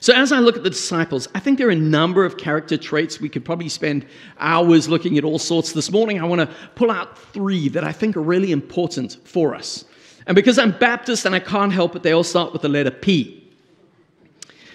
So, 0.00 0.12
as 0.12 0.30
I 0.30 0.40
look 0.40 0.58
at 0.58 0.62
the 0.62 0.68
disciples, 0.68 1.26
I 1.34 1.40
think 1.40 1.56
there 1.56 1.68
are 1.68 1.70
a 1.70 1.74
number 1.74 2.26
of 2.26 2.36
character 2.36 2.76
traits. 2.76 3.18
We 3.18 3.30
could 3.30 3.42
probably 3.42 3.70
spend 3.70 4.04
hours 4.40 4.90
looking 4.90 5.16
at 5.16 5.24
all 5.24 5.38
sorts. 5.38 5.72
This 5.72 5.90
morning, 5.90 6.20
I 6.20 6.24
want 6.26 6.42
to 6.42 6.54
pull 6.74 6.90
out 6.90 7.18
three 7.18 7.70
that 7.70 7.82
I 7.82 7.92
think 7.92 8.14
are 8.14 8.20
really 8.20 8.52
important 8.52 9.16
for 9.24 9.54
us. 9.54 9.86
And 10.26 10.34
because 10.34 10.58
I'm 10.58 10.72
Baptist 10.72 11.24
and 11.24 11.34
I 11.34 11.40
can't 11.40 11.72
help 11.72 11.96
it, 11.96 12.02
they 12.02 12.12
all 12.12 12.22
start 12.22 12.52
with 12.52 12.60
the 12.60 12.68
letter 12.68 12.90
P. 12.90 13.42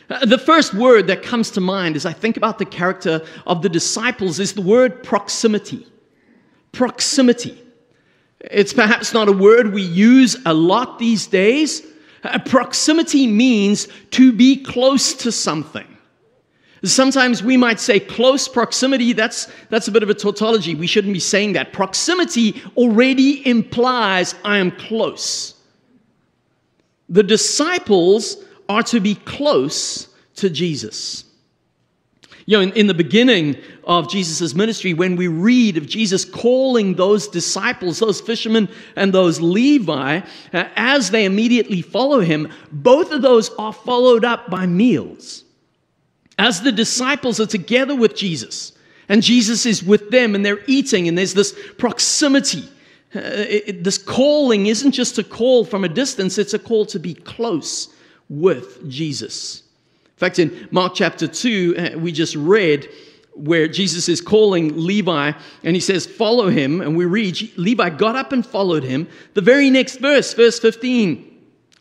Uh, 0.10 0.26
the 0.26 0.40
first 0.40 0.74
word 0.74 1.06
that 1.06 1.22
comes 1.22 1.52
to 1.52 1.62
mind 1.62 1.96
as 1.96 2.08
I 2.08 2.14
think 2.14 2.36
about 2.36 2.58
the 2.58 2.66
character 2.66 3.24
of 3.46 3.62
the 3.62 3.70
disciples 3.70 4.40
is 4.40 4.54
the 4.54 4.62
word 4.62 5.04
proximity. 5.04 5.86
Proximity. 6.72 7.62
It's 8.40 8.74
perhaps 8.74 9.14
not 9.14 9.28
a 9.28 9.32
word 9.32 9.74
we 9.74 9.82
use 9.82 10.38
a 10.46 10.54
lot 10.54 11.00
these 11.00 11.28
days, 11.28 11.82
uh, 12.24 12.40
proximity 12.40 13.28
means 13.28 13.88
to 14.12 14.32
be 14.32 14.64
close 14.64 15.14
to 15.16 15.32
something. 15.32 15.88
Sometimes 16.84 17.42
we 17.42 17.58
might 17.58 17.80
say 17.80 18.00
close 18.00 18.48
proximity, 18.48 19.14
that's, 19.14 19.48
that's 19.70 19.88
a 19.88 19.92
bit 19.92 20.04
of 20.04 20.10
a 20.10 20.14
tautology. 20.14 20.76
We 20.76 20.86
shouldn't 20.86 21.14
be 21.14 21.20
saying 21.20 21.54
that. 21.54 21.74
Proximity 21.74 22.62
already 22.78 23.46
implies 23.48 24.36
I 24.44 24.58
am 24.58 24.72
close. 24.72 25.56
The 27.10 27.24
disciples 27.24 28.38
are 28.70 28.84
to 28.84 29.00
be 29.00 29.16
close 29.16 30.10
to 30.36 30.50
Jesus. 30.50 31.24
You 32.48 32.58
know, 32.58 32.62
in, 32.62 32.74
in 32.74 32.88
the 32.88 32.94
beginning 32.94 33.58
of 33.86 34.10
Jesus' 34.10 34.54
ministry, 34.54 34.94
when 34.94 35.16
we 35.16 35.28
read 35.28 35.78
of 35.78 35.88
Jesus 35.88 36.24
calling 36.24 36.94
those 36.94 37.28
disciples, 37.28 37.98
those 37.98 38.22
fishermen 38.22 38.70
and 38.96 39.12
those 39.12 39.42
Levi, 39.42 40.22
uh, 40.54 40.70
as 40.76 41.10
they 41.10 41.26
immediately 41.26 41.82
follow 41.82 42.20
him, 42.20 42.52
both 42.72 43.12
of 43.12 43.24
those 43.24 43.50
are 43.56 43.74
followed 43.74 44.24
up 44.24 44.50
by 44.50 44.68
meals. 44.68 45.44
As 46.38 46.62
the 46.62 46.72
disciples 46.72 47.40
are 47.40 47.48
together 47.48 47.96
with 47.96 48.16
Jesus, 48.16 48.74
and 49.10 49.24
Jesus 49.24 49.66
is 49.66 49.84
with 49.84 50.12
them, 50.12 50.36
and 50.36 50.46
they're 50.46 50.64
eating, 50.68 51.08
and 51.08 51.18
there's 51.18 51.34
this 51.34 51.58
proximity. 51.78 52.64
Uh, 53.16 53.22
it, 53.24 53.84
this 53.84 53.98
calling 53.98 54.68
isn't 54.68 54.92
just 54.92 55.18
a 55.18 55.24
call 55.24 55.66
from 55.66 55.84
a 55.84 55.90
distance, 55.90 56.38
it's 56.38 56.54
a 56.54 56.60
call 56.60 56.86
to 56.88 57.00
be 57.00 57.16
close 57.16 57.88
with 58.30 58.88
Jesus. 58.88 59.64
In 60.16 60.20
fact, 60.20 60.40
in 60.40 60.70
Mark 60.72 60.94
chapter 60.96 61.28
2, 61.28 61.76
uh, 61.78 62.00
we 62.00 62.14
just 62.14 62.36
read 62.36 62.88
where 63.34 63.68
Jesus 63.68 64.08
is 64.08 64.22
calling 64.22 64.72
Levi 64.86 65.34
and 65.64 65.76
he 65.76 65.82
says, 65.82 66.06
Follow 66.06 66.48
him. 66.48 66.80
And 66.80 66.96
we 66.96 67.04
read, 67.04 67.38
Levi 67.58 67.90
got 67.90 68.16
up 68.16 68.32
and 68.32 68.46
followed 68.46 68.84
him. 68.84 69.10
The 69.34 69.42
very 69.42 69.70
next 69.70 69.98
verse, 69.98 70.34
verse 70.34 70.58
15. 70.58 71.34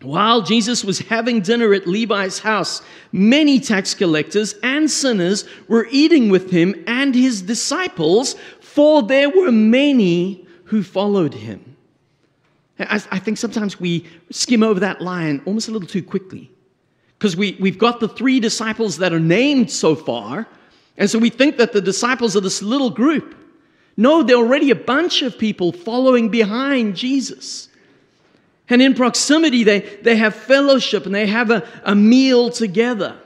While 0.03 0.43
Jesus 0.43 0.85
was 0.85 0.99
having 0.99 1.41
dinner 1.41 1.73
at 1.73 1.87
Levi's 1.87 2.41
house, 2.41 2.83
many 3.13 3.61
tax 3.61 3.95
collectors 3.95 4.55
and 4.65 4.91
sinners 4.91 5.45
were 5.69 5.87
eating 5.91 6.29
with 6.29 6.51
him 6.51 6.75
and 6.89 7.15
his 7.15 7.41
disciples, 7.41 8.35
for 8.61 9.03
there 9.03 9.31
were 9.31 9.53
many 9.53 10.47
who 10.65 10.83
followed 10.83 11.35
him. 11.35 11.77
I, 12.81 13.01
I 13.13 13.19
think 13.21 13.39
sometimes 13.39 13.79
we 13.79 14.05
skim 14.31 14.65
over 14.65 14.81
that 14.81 15.01
line 15.01 15.41
almost 15.47 15.69
a 15.69 15.71
little 15.71 15.89
too 15.89 16.03
quickly. 16.03 16.51
Because 17.25 17.39
we, 17.39 17.57
we've 17.59 17.79
got 17.79 18.01
the 18.01 18.09
three 18.09 18.39
disciples 18.39 18.99
that 18.99 19.15
are 19.15 19.19
named 19.19 19.71
so 19.71 19.95
far, 19.95 20.47
and 20.99 21.09
so 21.09 21.19
we 21.19 21.31
think 21.31 21.57
that 21.57 21.73
the 21.73 21.81
disciples 21.81 22.37
are 22.37 22.43
this 22.43 22.61
little 22.61 22.91
group. 22.91 23.35
No, 23.97 24.23
there 24.23 24.37
are 24.37 24.41
already 24.41 24.71
a 24.71 24.75
bunch 24.75 25.23
of 25.23 25.39
people 25.39 25.73
following 25.73 26.29
behind 26.29 26.97
Jesus. 26.97 27.71
And 28.69 28.83
in 28.83 28.93
proximity, 28.93 29.65
they, 29.65 29.81
they 30.03 30.17
have 30.17 30.35
fellowship 30.35 31.07
and 31.07 31.15
they 31.15 31.27
have 31.27 31.51
a, 31.51 31.67
a 31.85 31.95
meal 31.95 32.51
together. 32.51 33.17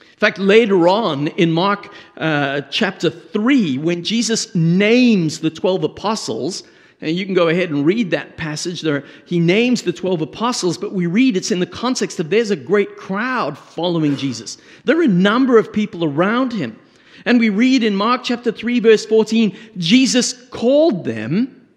In 0.00 0.18
fact, 0.18 0.38
later 0.38 0.88
on 0.88 1.28
in 1.28 1.52
Mark 1.52 1.92
uh, 2.16 2.62
chapter 2.70 3.10
3, 3.10 3.76
when 3.76 4.04
Jesus 4.04 4.54
names 4.54 5.40
the 5.40 5.50
12 5.50 5.84
apostles, 5.84 6.62
and 7.00 7.14
you 7.14 7.24
can 7.26 7.34
go 7.34 7.48
ahead 7.48 7.70
and 7.70 7.84
read 7.84 8.10
that 8.10 8.36
passage. 8.36 8.80
There, 8.80 9.04
he 9.26 9.38
names 9.38 9.82
the 9.82 9.92
12 9.92 10.22
apostles, 10.22 10.78
but 10.78 10.92
we 10.92 11.06
read 11.06 11.36
it's 11.36 11.50
in 11.50 11.60
the 11.60 11.66
context 11.66 12.18
of 12.20 12.30
there's 12.30 12.50
a 12.50 12.56
great 12.56 12.96
crowd 12.96 13.58
following 13.58 14.16
Jesus. 14.16 14.58
There 14.84 14.98
are 14.98 15.04
a 15.04 15.08
number 15.08 15.58
of 15.58 15.72
people 15.72 16.04
around 16.04 16.52
him. 16.52 16.78
And 17.24 17.40
we 17.40 17.50
read 17.50 17.82
in 17.82 17.96
Mark 17.96 18.22
chapter 18.24 18.52
3, 18.52 18.80
verse 18.80 19.04
14, 19.04 19.56
Jesus 19.76 20.32
called 20.48 21.04
them 21.04 21.68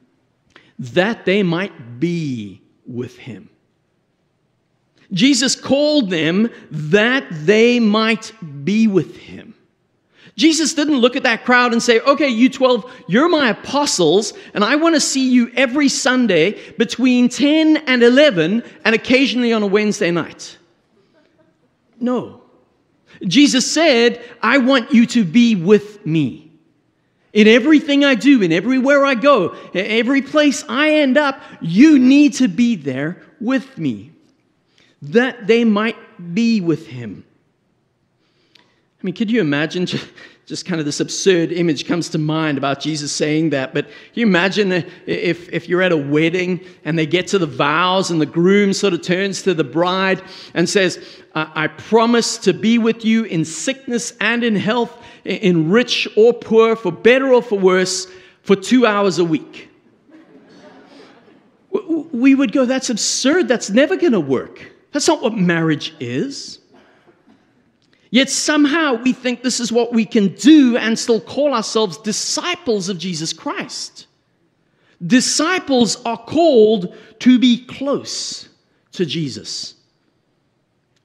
that 0.78 1.26
they 1.26 1.44
might 1.44 2.00
be 2.00 2.62
with 2.86 3.18
him. 3.18 3.50
Jesus 5.12 5.56
called 5.56 6.10
them 6.10 6.50
that 6.70 7.26
they 7.32 7.80
might 7.80 8.32
be 8.64 8.88
with 8.88 9.18
him. 9.18 9.39
Jesus 10.36 10.74
didn't 10.74 10.98
look 10.98 11.16
at 11.16 11.24
that 11.24 11.44
crowd 11.44 11.74
and 11.74 11.84
say, 11.84 12.00
okay, 12.02 12.30
you 12.30 12.50
12, 12.50 12.90
you're 13.08 13.30
my 13.30 13.50
apostles, 13.50 14.34
and 14.54 14.64
I 14.64 14.76
want 14.76 14.96
to 14.96 15.02
see 15.02 15.30
you 15.30 15.52
every 15.56 15.90
Sunday 15.90 16.72
between 16.74 17.30
10 17.30 17.78
and 17.78 18.04
11, 18.04 18.64
and 18.86 18.96
occasionally 18.96 19.52
on 19.52 19.64
a 19.64 19.68
Wednesday 19.68 20.12
night. 20.12 20.58
No. 22.00 22.42
Jesus 23.24 23.70
said, 23.70 24.24
I 24.42 24.60
want 24.60 24.94
you 24.94 25.06
to 25.08 25.26
be 25.26 25.56
with 25.56 26.06
me. 26.06 26.52
In 27.34 27.48
everything 27.48 28.04
I 28.04 28.16
do, 28.16 28.42
in 28.42 28.52
everywhere 28.52 29.06
I 29.06 29.16
go, 29.16 29.56
every 29.74 30.22
place 30.22 30.64
I 30.68 30.94
end 30.96 31.18
up, 31.18 31.42
you 31.62 32.00
need 32.00 32.36
to 32.36 32.48
be 32.48 32.76
there 32.76 33.22
with 33.40 33.78
me, 33.78 34.12
that 35.02 35.46
they 35.46 35.64
might 35.64 35.98
be 36.34 36.62
with 36.62 36.88
him. 36.88 37.26
I 39.00 39.06
mean, 39.06 39.16
could 39.16 39.32
you 39.32 39.40
imagine 39.40 39.86
just 40.50 40.66
kind 40.66 40.80
of 40.80 40.86
this 40.86 41.00
absurd 41.00 41.52
image 41.52 41.86
comes 41.86 42.10
to 42.10 42.18
mind 42.18 42.58
about 42.58 42.80
Jesus 42.80 43.12
saying 43.12 43.52
that. 43.52 43.72
But 43.72 43.88
you 44.16 44.26
imagine 44.26 44.72
if, 45.06 45.48
if 45.54 45.70
you're 45.70 45.84
at 45.84 45.92
a 45.92 45.98
wedding 45.98 46.60
and 46.84 46.98
they 46.98 47.06
get 47.06 47.28
to 47.28 47.38
the 47.38 47.46
vows 47.46 48.10
and 48.10 48.20
the 48.20 48.26
groom 48.26 48.74
sort 48.74 48.96
of 48.96 49.04
turns 49.04 49.44
to 49.44 49.54
the 49.54 49.64
bride 49.64 50.24
and 50.56 50.68
says, 50.68 51.00
I 51.36 51.68
promise 51.68 52.40
to 52.40 52.54
be 52.54 52.80
with 52.80 53.06
you 53.06 53.26
in 53.26 53.46
sickness 53.46 54.14
and 54.20 54.44
in 54.44 54.56
health, 54.56 54.98
in 55.24 55.70
rich 55.70 56.08
or 56.18 56.34
poor, 56.34 56.76
for 56.76 56.92
better 56.92 57.32
or 57.32 57.44
for 57.44 57.60
worse, 57.60 58.08
for 58.42 58.56
two 58.56 58.88
hours 58.88 59.20
a 59.20 59.24
week. 59.24 59.70
We 62.12 62.34
would 62.34 62.54
go, 62.54 62.66
that's 62.66 62.90
absurd. 62.90 63.48
That's 63.48 63.70
never 63.70 63.96
going 63.96 64.14
to 64.14 64.20
work. 64.20 64.66
That's 64.94 65.08
not 65.08 65.22
what 65.22 65.36
marriage 65.36 65.94
is. 66.00 66.58
Yet 68.12 68.30
somehow 68.30 68.96
we 68.96 69.14
think 69.14 69.44
this 69.44 69.60
is 69.60 69.72
what 69.72 69.94
we 69.94 70.06
can 70.06 70.30
do 70.36 70.78
and 70.78 70.98
still 70.98 71.22
call 71.22 71.54
ourselves 71.54 71.98
disciples 71.98 72.90
of 72.90 72.98
Jesus 72.98 73.34
Christ. 73.34 74.08
Disciples 75.06 76.04
are 76.06 76.18
called 76.18 76.96
to 77.20 77.40
be 77.40 77.66
close 77.66 78.50
to 78.94 79.06
Jesus. 79.06 79.76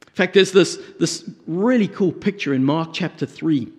In 0.06 0.14
fact, 0.14 0.34
there's 0.34 0.52
this, 0.52 0.78
this 0.99 1.28
really 1.46 1.88
cool 1.88 2.12
picture 2.12 2.54
in 2.54 2.64
Mark 2.64 2.90
chapter 2.92 3.26
3 3.26 3.70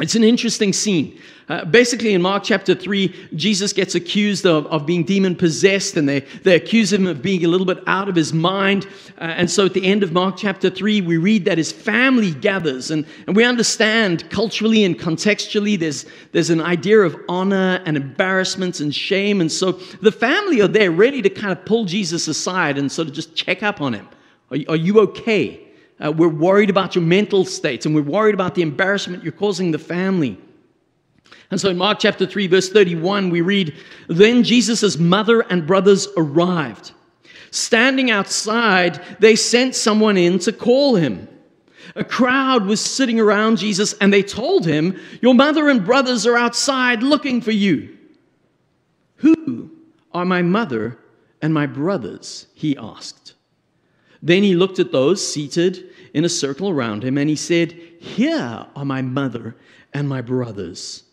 it's 0.00 0.14
an 0.14 0.24
interesting 0.24 0.72
scene. 0.72 1.20
Uh, 1.50 1.64
basically, 1.64 2.14
in 2.14 2.22
Mark 2.22 2.44
chapter 2.44 2.76
3, 2.76 3.12
Jesus 3.34 3.72
gets 3.72 3.96
accused 3.96 4.46
of, 4.46 4.66
of 4.66 4.86
being 4.86 5.02
demon 5.02 5.34
possessed, 5.34 5.96
and 5.96 6.08
they, 6.08 6.20
they 6.44 6.54
accuse 6.54 6.92
him 6.92 7.08
of 7.08 7.22
being 7.22 7.44
a 7.44 7.48
little 7.48 7.66
bit 7.66 7.82
out 7.88 8.08
of 8.08 8.14
his 8.14 8.32
mind. 8.32 8.86
Uh, 9.18 9.24
and 9.24 9.50
so, 9.50 9.66
at 9.66 9.74
the 9.74 9.84
end 9.84 10.04
of 10.04 10.12
Mark 10.12 10.36
chapter 10.38 10.70
3, 10.70 11.00
we 11.00 11.16
read 11.16 11.44
that 11.46 11.58
his 11.58 11.72
family 11.72 12.32
gathers. 12.32 12.92
And, 12.92 13.04
and 13.26 13.34
we 13.34 13.42
understand 13.42 14.30
culturally 14.30 14.84
and 14.84 14.96
contextually, 14.96 15.76
there's, 15.76 16.06
there's 16.30 16.50
an 16.50 16.60
idea 16.60 17.00
of 17.00 17.16
honor 17.28 17.82
and 17.84 17.96
embarrassment 17.96 18.78
and 18.78 18.94
shame. 18.94 19.40
And 19.40 19.50
so, 19.50 19.72
the 19.72 20.12
family 20.12 20.62
are 20.62 20.68
there 20.68 20.92
ready 20.92 21.20
to 21.20 21.30
kind 21.30 21.50
of 21.50 21.64
pull 21.64 21.84
Jesus 21.84 22.28
aside 22.28 22.78
and 22.78 22.92
sort 22.92 23.08
of 23.08 23.14
just 23.14 23.34
check 23.34 23.64
up 23.64 23.80
on 23.80 23.94
him. 23.94 24.08
Are, 24.52 24.58
are 24.68 24.76
you 24.76 25.00
okay? 25.00 25.69
Uh, 26.02 26.10
we're 26.10 26.28
worried 26.28 26.70
about 26.70 26.94
your 26.94 27.04
mental 27.04 27.44
states 27.44 27.86
and 27.86 27.94
we're 27.94 28.02
worried 28.02 28.34
about 28.34 28.54
the 28.54 28.62
embarrassment 28.62 29.22
you're 29.22 29.32
causing 29.32 29.70
the 29.70 29.78
family. 29.78 30.38
And 31.50 31.60
so 31.60 31.68
in 31.68 31.76
Mark 31.76 31.98
chapter 31.98 32.26
3, 32.26 32.46
verse 32.46 32.70
31, 32.70 33.30
we 33.30 33.40
read 33.40 33.76
Then 34.08 34.42
Jesus' 34.42 34.98
mother 34.98 35.40
and 35.40 35.66
brothers 35.66 36.08
arrived. 36.16 36.92
Standing 37.50 38.10
outside, 38.10 39.00
they 39.18 39.34
sent 39.34 39.74
someone 39.74 40.16
in 40.16 40.38
to 40.40 40.52
call 40.52 40.94
him. 40.94 41.28
A 41.96 42.04
crowd 42.04 42.66
was 42.66 42.80
sitting 42.80 43.18
around 43.18 43.58
Jesus 43.58 43.94
and 43.94 44.12
they 44.12 44.22
told 44.22 44.64
him, 44.64 44.98
Your 45.20 45.34
mother 45.34 45.68
and 45.68 45.84
brothers 45.84 46.24
are 46.26 46.36
outside 46.36 47.02
looking 47.02 47.40
for 47.40 47.50
you. 47.50 47.96
Who 49.16 49.70
are 50.12 50.24
my 50.24 50.42
mother 50.42 50.98
and 51.42 51.52
my 51.52 51.66
brothers? 51.66 52.46
He 52.54 52.76
asked. 52.76 53.34
Then 54.22 54.42
he 54.42 54.54
looked 54.54 54.78
at 54.78 54.92
those 54.92 55.26
seated 55.26 55.89
in 56.14 56.24
a 56.24 56.28
circle 56.28 56.68
around 56.68 57.04
him 57.04 57.18
and 57.18 57.28
he 57.28 57.36
said, 57.36 57.72
Here 57.72 58.66
are 58.74 58.84
my 58.84 59.02
mother 59.02 59.56
and 59.92 60.08
my 60.08 60.20
brothers. 60.20 61.04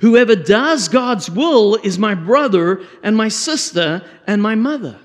Whoever 0.00 0.36
does 0.36 0.88
God's 0.88 1.30
will 1.30 1.76
is 1.76 1.98
my 1.98 2.14
brother 2.14 2.82
and 3.02 3.16
my 3.16 3.28
sister 3.28 4.02
and 4.26 4.42
my 4.42 4.54
mother. 4.54 4.98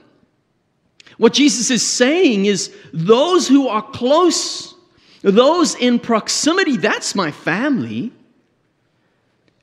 What 1.18 1.34
Jesus 1.34 1.72
is 1.72 1.86
saying 1.86 2.46
is 2.46 2.74
those 2.94 3.48
who 3.48 3.68
are 3.68 3.82
close, 3.82 4.76
those 5.22 5.76
in 5.76 6.00
proximity, 6.00 6.78
that's 6.78 7.16
my 7.16 7.32
family. 7.32 8.12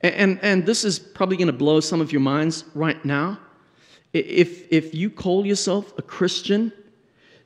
And, 0.01 0.41
and, 0.43 0.67
this 0.67 0.85
is 0.85 0.99
probably 0.99 1.37
going 1.37 1.47
to 1.47 1.53
blow 1.53 1.79
some 1.79 2.01
of 2.01 2.11
your 2.11 2.21
minds 2.21 2.65
right 2.75 3.03
now. 3.05 3.39
If, 4.13 4.71
if 4.73 4.95
you 4.95 5.09
call 5.09 5.47
yourself 5.47 5.97
a 5.97 6.03
Christian, 6.03 6.73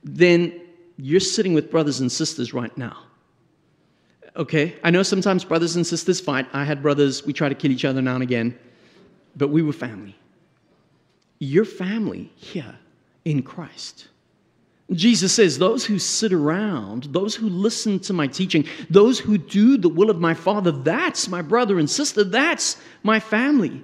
then 0.02 0.65
you're 0.96 1.20
sitting 1.20 1.54
with 1.54 1.70
brothers 1.70 2.00
and 2.00 2.10
sisters 2.10 2.54
right 2.54 2.76
now. 2.76 2.98
Okay, 4.36 4.76
I 4.84 4.90
know 4.90 5.02
sometimes 5.02 5.44
brothers 5.44 5.76
and 5.76 5.86
sisters 5.86 6.20
fight. 6.20 6.46
I 6.52 6.64
had 6.64 6.82
brothers, 6.82 7.24
we 7.24 7.32
try 7.32 7.48
to 7.48 7.54
kill 7.54 7.70
each 7.70 7.84
other 7.84 8.02
now 8.02 8.14
and 8.14 8.22
again, 8.22 8.58
but 9.34 9.48
we 9.48 9.62
were 9.62 9.72
family. 9.72 10.16
Your 11.38 11.64
family 11.64 12.32
here 12.36 12.76
in 13.24 13.42
Christ. 13.42 14.08
Jesus 14.92 15.32
says, 15.32 15.58
Those 15.58 15.84
who 15.84 15.98
sit 15.98 16.32
around, 16.32 17.04
those 17.04 17.34
who 17.34 17.48
listen 17.48 17.98
to 18.00 18.12
my 18.12 18.26
teaching, 18.26 18.66
those 18.88 19.18
who 19.18 19.36
do 19.36 19.76
the 19.76 19.88
will 19.88 20.10
of 20.10 20.20
my 20.20 20.34
Father, 20.34 20.70
that's 20.70 21.28
my 21.28 21.42
brother 21.42 21.78
and 21.78 21.90
sister, 21.90 22.22
that's 22.22 22.76
my 23.02 23.18
family. 23.18 23.82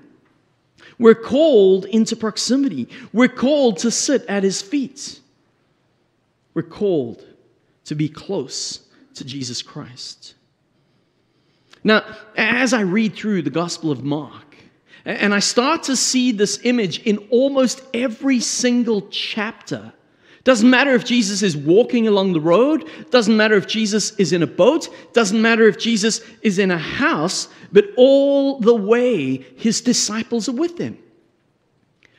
We're 0.98 1.14
called 1.14 1.86
into 1.86 2.14
proximity, 2.14 2.88
we're 3.12 3.28
called 3.28 3.78
to 3.78 3.90
sit 3.90 4.24
at 4.26 4.42
his 4.42 4.62
feet. 4.62 5.20
We're 6.54 6.62
called 6.62 7.24
to 7.84 7.94
be 7.94 8.08
close 8.08 8.80
to 9.14 9.24
Jesus 9.24 9.62
Christ. 9.62 10.34
Now, 11.84 12.04
as 12.36 12.72
I 12.72 12.82
read 12.82 13.14
through 13.14 13.42
the 13.42 13.50
Gospel 13.50 13.90
of 13.90 14.04
Mark, 14.04 14.56
and 15.04 15.34
I 15.34 15.40
start 15.40 15.82
to 15.84 15.96
see 15.96 16.30
this 16.32 16.60
image 16.62 17.00
in 17.00 17.18
almost 17.30 17.82
every 17.92 18.38
single 18.38 19.08
chapter. 19.08 19.92
Doesn't 20.44 20.68
matter 20.68 20.92
if 20.92 21.04
Jesus 21.04 21.42
is 21.42 21.56
walking 21.56 22.06
along 22.06 22.32
the 22.32 22.40
road, 22.40 22.88
doesn't 23.10 23.36
matter 23.36 23.56
if 23.56 23.66
Jesus 23.66 24.12
is 24.16 24.32
in 24.32 24.42
a 24.42 24.46
boat, 24.46 24.88
doesn't 25.12 25.40
matter 25.40 25.66
if 25.66 25.78
Jesus 25.78 26.20
is 26.42 26.58
in 26.58 26.70
a 26.70 26.78
house, 26.78 27.48
but 27.72 27.86
all 27.96 28.58
the 28.58 28.74
way 28.74 29.36
his 29.56 29.80
disciples 29.80 30.48
are 30.48 30.54
with 30.54 30.78
him. 30.78 30.98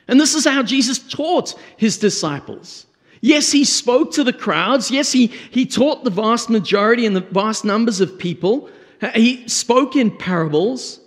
And 0.08 0.20
this 0.20 0.34
is 0.34 0.44
how 0.44 0.62
Jesus 0.62 0.98
taught 0.98 1.58
his 1.76 1.98
disciples. 1.98 2.86
Yes, 3.24 3.50
he 3.50 3.64
spoke 3.64 4.12
to 4.12 4.22
the 4.22 4.34
crowds. 4.34 4.90
Yes, 4.90 5.10
he, 5.10 5.28
he 5.50 5.64
taught 5.64 6.04
the 6.04 6.10
vast 6.10 6.50
majority 6.50 7.06
and 7.06 7.16
the 7.16 7.22
vast 7.22 7.64
numbers 7.64 8.02
of 8.02 8.18
people. 8.18 8.68
He 9.14 9.48
spoke 9.48 9.96
in 9.96 10.14
parables. 10.14 11.00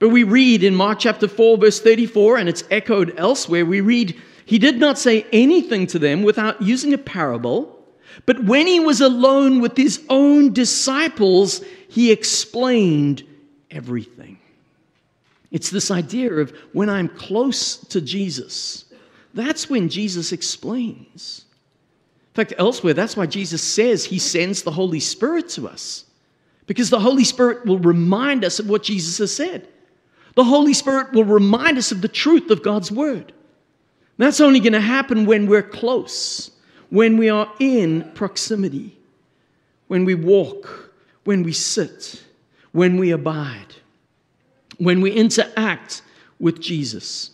But 0.00 0.10
we 0.10 0.22
read 0.22 0.62
in 0.62 0.74
Mark 0.74 0.98
chapter 0.98 1.26
4, 1.26 1.56
verse 1.56 1.80
34, 1.80 2.36
and 2.36 2.46
it's 2.46 2.64
echoed 2.70 3.14
elsewhere, 3.16 3.64
we 3.64 3.80
read, 3.80 4.20
He 4.44 4.58
did 4.58 4.78
not 4.78 4.98
say 4.98 5.24
anything 5.32 5.86
to 5.86 5.98
them 5.98 6.24
without 6.24 6.60
using 6.60 6.92
a 6.92 6.98
parable. 6.98 7.86
But 8.26 8.44
when 8.44 8.66
he 8.66 8.78
was 8.78 9.00
alone 9.00 9.62
with 9.62 9.78
his 9.78 10.04
own 10.10 10.52
disciples, 10.52 11.64
he 11.88 12.12
explained 12.12 13.22
everything. 13.70 14.38
It's 15.50 15.70
this 15.70 15.90
idea 15.90 16.34
of 16.34 16.50
when 16.74 16.90
I'm 16.90 17.08
close 17.08 17.78
to 17.86 18.02
Jesus, 18.02 18.84
that's 19.34 19.70
when 19.70 19.88
Jesus 19.88 20.32
explains. 20.32 21.44
In 22.30 22.34
fact, 22.34 22.54
elsewhere, 22.58 22.94
that's 22.94 23.16
why 23.16 23.26
Jesus 23.26 23.62
says 23.62 24.04
he 24.04 24.18
sends 24.18 24.62
the 24.62 24.70
Holy 24.70 25.00
Spirit 25.00 25.48
to 25.50 25.68
us. 25.68 26.04
Because 26.66 26.90
the 26.90 27.00
Holy 27.00 27.24
Spirit 27.24 27.66
will 27.66 27.78
remind 27.78 28.44
us 28.44 28.58
of 28.60 28.68
what 28.68 28.82
Jesus 28.84 29.18
has 29.18 29.34
said. 29.34 29.68
The 30.36 30.44
Holy 30.44 30.74
Spirit 30.74 31.12
will 31.12 31.24
remind 31.24 31.78
us 31.78 31.90
of 31.90 32.02
the 32.02 32.08
truth 32.08 32.50
of 32.50 32.62
God's 32.62 32.92
Word. 32.92 33.32
That's 34.16 34.40
only 34.40 34.60
going 34.60 34.74
to 34.74 34.80
happen 34.80 35.24
when 35.24 35.46
we're 35.46 35.62
close, 35.62 36.50
when 36.90 37.16
we 37.16 37.30
are 37.30 37.50
in 37.58 38.12
proximity, 38.14 38.96
when 39.88 40.04
we 40.04 40.14
walk, 40.14 40.92
when 41.24 41.42
we 41.42 41.52
sit, 41.52 42.22
when 42.72 42.98
we 42.98 43.10
abide, 43.10 43.74
when 44.78 45.00
we 45.00 45.10
interact 45.10 46.02
with 46.38 46.60
Jesus. 46.60 47.30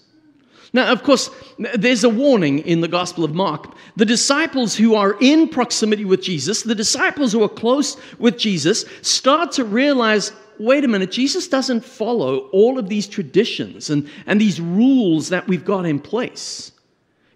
Now, 0.72 0.92
of 0.92 1.02
course, 1.02 1.30
there's 1.74 2.04
a 2.04 2.08
warning 2.08 2.60
in 2.60 2.80
the 2.80 2.88
Gospel 2.88 3.24
of 3.24 3.34
Mark. 3.34 3.74
The 3.96 4.04
disciples 4.04 4.76
who 4.76 4.94
are 4.94 5.16
in 5.20 5.48
proximity 5.48 6.04
with 6.04 6.22
Jesus, 6.22 6.62
the 6.62 6.74
disciples 6.74 7.32
who 7.32 7.42
are 7.42 7.48
close 7.48 7.96
with 8.18 8.38
Jesus, 8.38 8.84
start 9.02 9.52
to 9.52 9.64
realize 9.64 10.32
wait 10.58 10.84
a 10.84 10.88
minute, 10.88 11.10
Jesus 11.10 11.48
doesn't 11.48 11.84
follow 11.84 12.48
all 12.48 12.78
of 12.78 12.88
these 12.88 13.06
traditions 13.06 13.90
and, 13.90 14.08
and 14.26 14.40
these 14.40 14.60
rules 14.60 15.28
that 15.28 15.46
we've 15.46 15.64
got 15.64 15.84
in 15.84 16.00
place. 16.00 16.72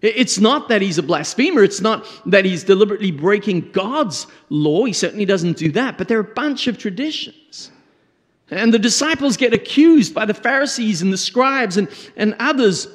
It's 0.01 0.39
not 0.39 0.69
that 0.69 0.81
he's 0.81 0.97
a 0.97 1.03
blasphemer. 1.03 1.63
It's 1.63 1.81
not 1.81 2.07
that 2.25 2.43
he's 2.43 2.63
deliberately 2.63 3.11
breaking 3.11 3.71
God's 3.71 4.25
law. 4.49 4.85
He 4.85 4.93
certainly 4.93 5.25
doesn't 5.25 5.57
do 5.57 5.71
that. 5.73 5.99
But 5.99 6.07
there 6.07 6.17
are 6.17 6.21
a 6.21 6.33
bunch 6.33 6.65
of 6.65 6.79
traditions. 6.79 7.71
And 8.49 8.73
the 8.73 8.79
disciples 8.79 9.37
get 9.37 9.53
accused 9.53 10.15
by 10.15 10.25
the 10.25 10.33
Pharisees 10.33 11.03
and 11.03 11.13
the 11.13 11.17
scribes 11.17 11.77
and, 11.77 11.87
and 12.17 12.35
others 12.39 12.87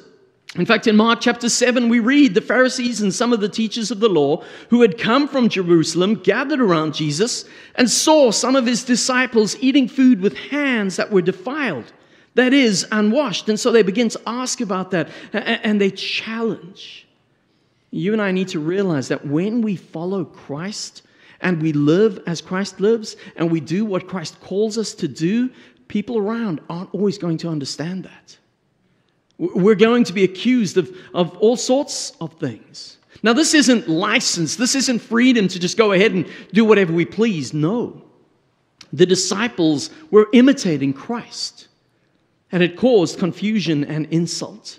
in 0.58 0.66
fact, 0.66 0.86
in 0.86 0.96
Mark 0.96 1.20
chapter 1.20 1.48
7, 1.48 1.88
we 1.88 2.00
read 2.00 2.34
the 2.34 2.40
Pharisees 2.40 3.02
and 3.02 3.12
some 3.12 3.32
of 3.32 3.40
the 3.40 3.48
teachers 3.48 3.90
of 3.90 4.00
the 4.00 4.08
law 4.08 4.42
who 4.70 4.80
had 4.80 4.98
come 4.98 5.28
from 5.28 5.48
Jerusalem 5.48 6.14
gathered 6.14 6.60
around 6.60 6.94
Jesus 6.94 7.44
and 7.74 7.90
saw 7.90 8.30
some 8.30 8.56
of 8.56 8.64
his 8.66 8.84
disciples 8.84 9.56
eating 9.60 9.88
food 9.88 10.20
with 10.20 10.36
hands 10.36 10.96
that 10.96 11.10
were 11.10 11.22
defiled, 11.22 11.92
that 12.34 12.54
is, 12.54 12.86
unwashed. 12.90 13.48
And 13.48 13.60
so 13.60 13.70
they 13.70 13.82
begin 13.82 14.08
to 14.10 14.20
ask 14.26 14.60
about 14.60 14.90
that 14.92 15.10
and 15.32 15.80
they 15.80 15.90
challenge. 15.90 17.06
You 17.90 18.12
and 18.12 18.22
I 18.22 18.30
need 18.32 18.48
to 18.48 18.60
realize 18.60 19.08
that 19.08 19.26
when 19.26 19.62
we 19.62 19.76
follow 19.76 20.24
Christ 20.24 21.02
and 21.40 21.60
we 21.60 21.72
live 21.72 22.22
as 22.26 22.40
Christ 22.40 22.80
lives 22.80 23.16
and 23.36 23.50
we 23.50 23.60
do 23.60 23.84
what 23.84 24.08
Christ 24.08 24.40
calls 24.40 24.78
us 24.78 24.94
to 24.94 25.08
do, 25.08 25.50
people 25.88 26.18
around 26.18 26.60
aren't 26.70 26.94
always 26.94 27.18
going 27.18 27.38
to 27.38 27.48
understand 27.48 28.04
that. 28.04 28.38
We're 29.38 29.74
going 29.74 30.04
to 30.04 30.12
be 30.12 30.24
accused 30.24 30.76
of, 30.78 30.90
of 31.12 31.36
all 31.38 31.56
sorts 31.56 32.12
of 32.20 32.32
things. 32.34 32.96
Now, 33.22 33.32
this 33.32 33.54
isn't 33.54 33.88
license, 33.88 34.56
this 34.56 34.74
isn't 34.74 35.00
freedom 35.00 35.48
to 35.48 35.58
just 35.58 35.76
go 35.76 35.92
ahead 35.92 36.12
and 36.12 36.26
do 36.52 36.64
whatever 36.64 36.92
we 36.92 37.04
please. 37.04 37.52
No. 37.52 38.02
The 38.92 39.06
disciples 39.06 39.90
were 40.10 40.28
imitating 40.32 40.92
Christ, 40.92 41.68
and 42.52 42.62
it 42.62 42.76
caused 42.76 43.18
confusion 43.18 43.84
and 43.84 44.06
insult. 44.06 44.78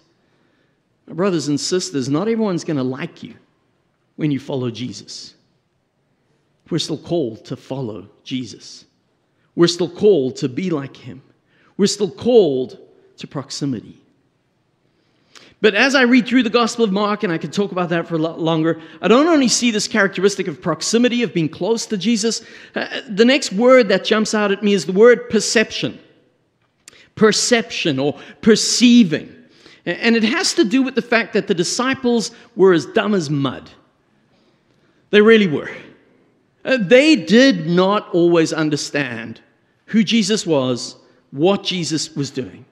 brothers 1.07 1.47
and 1.47 1.59
sisters, 1.59 2.09
not 2.09 2.27
everyone's 2.27 2.63
going 2.63 2.77
to 2.77 2.83
like 2.83 3.23
you 3.23 3.35
when 4.15 4.31
you 4.31 4.39
follow 4.39 4.69
Jesus. 4.71 5.35
We're 6.69 6.79
still 6.79 6.97
called 6.97 7.45
to 7.45 7.55
follow 7.55 8.09
Jesus. 8.23 8.85
We're 9.55 9.67
still 9.67 9.89
called 9.89 10.35
to 10.37 10.49
be 10.49 10.69
like 10.69 10.97
him. 10.97 11.21
We're 11.77 11.87
still 11.87 12.11
called 12.11 12.77
to 13.17 13.27
proximity. 13.27 14.01
But 15.59 15.73
as 15.73 15.95
I 15.95 16.03
read 16.03 16.27
through 16.27 16.43
the 16.43 16.51
Gospel 16.51 16.85
of 16.85 16.91
Mark, 16.91 17.23
and 17.23 17.33
I 17.33 17.39
could 17.39 17.51
talk 17.51 17.71
about 17.71 17.89
that 17.89 18.07
for 18.07 18.15
a 18.15 18.19
lot 18.19 18.39
longer, 18.39 18.79
I 19.01 19.07
don't 19.07 19.27
only 19.27 19.47
see 19.47 19.71
this 19.71 19.87
characteristic 19.87 20.47
of 20.47 20.61
proximity, 20.61 21.23
of 21.23 21.33
being 21.33 21.49
close 21.49 21.87
to 21.87 21.97
Jesus. 21.97 22.43
Uh, 22.75 23.01
the 23.09 23.25
next 23.25 23.51
word 23.53 23.89
that 23.89 24.05
jumps 24.05 24.35
out 24.35 24.51
at 24.51 24.61
me 24.61 24.73
is 24.73 24.85
the 24.85 24.91
word 24.91 25.29
perception. 25.29 25.99
Perception 27.15 27.97
or 27.97 28.19
perceiving. 28.41 29.33
And 29.87 30.15
it 30.15 30.23
has 30.23 30.53
to 30.55 30.63
do 30.63 30.83
with 30.83 30.93
the 30.93 31.01
fact 31.01 31.33
that 31.33 31.47
the 31.47 31.55
disciples 31.55 32.31
were 32.55 32.73
as 32.73 32.85
dumb 32.85 33.15
as 33.15 33.29
mud. 33.29 33.71
They 35.09 35.21
really 35.21 35.47
were. 35.47 35.71
Uh, 36.63 36.77
they 36.79 37.15
did 37.15 37.65
not 37.65 38.09
always 38.13 38.53
understand 38.53 39.41
who 39.85 40.03
Jesus 40.03 40.45
was, 40.45 40.97
what 41.31 41.63
Jesus 41.63 42.15
was 42.15 42.29
doing. 42.29 42.65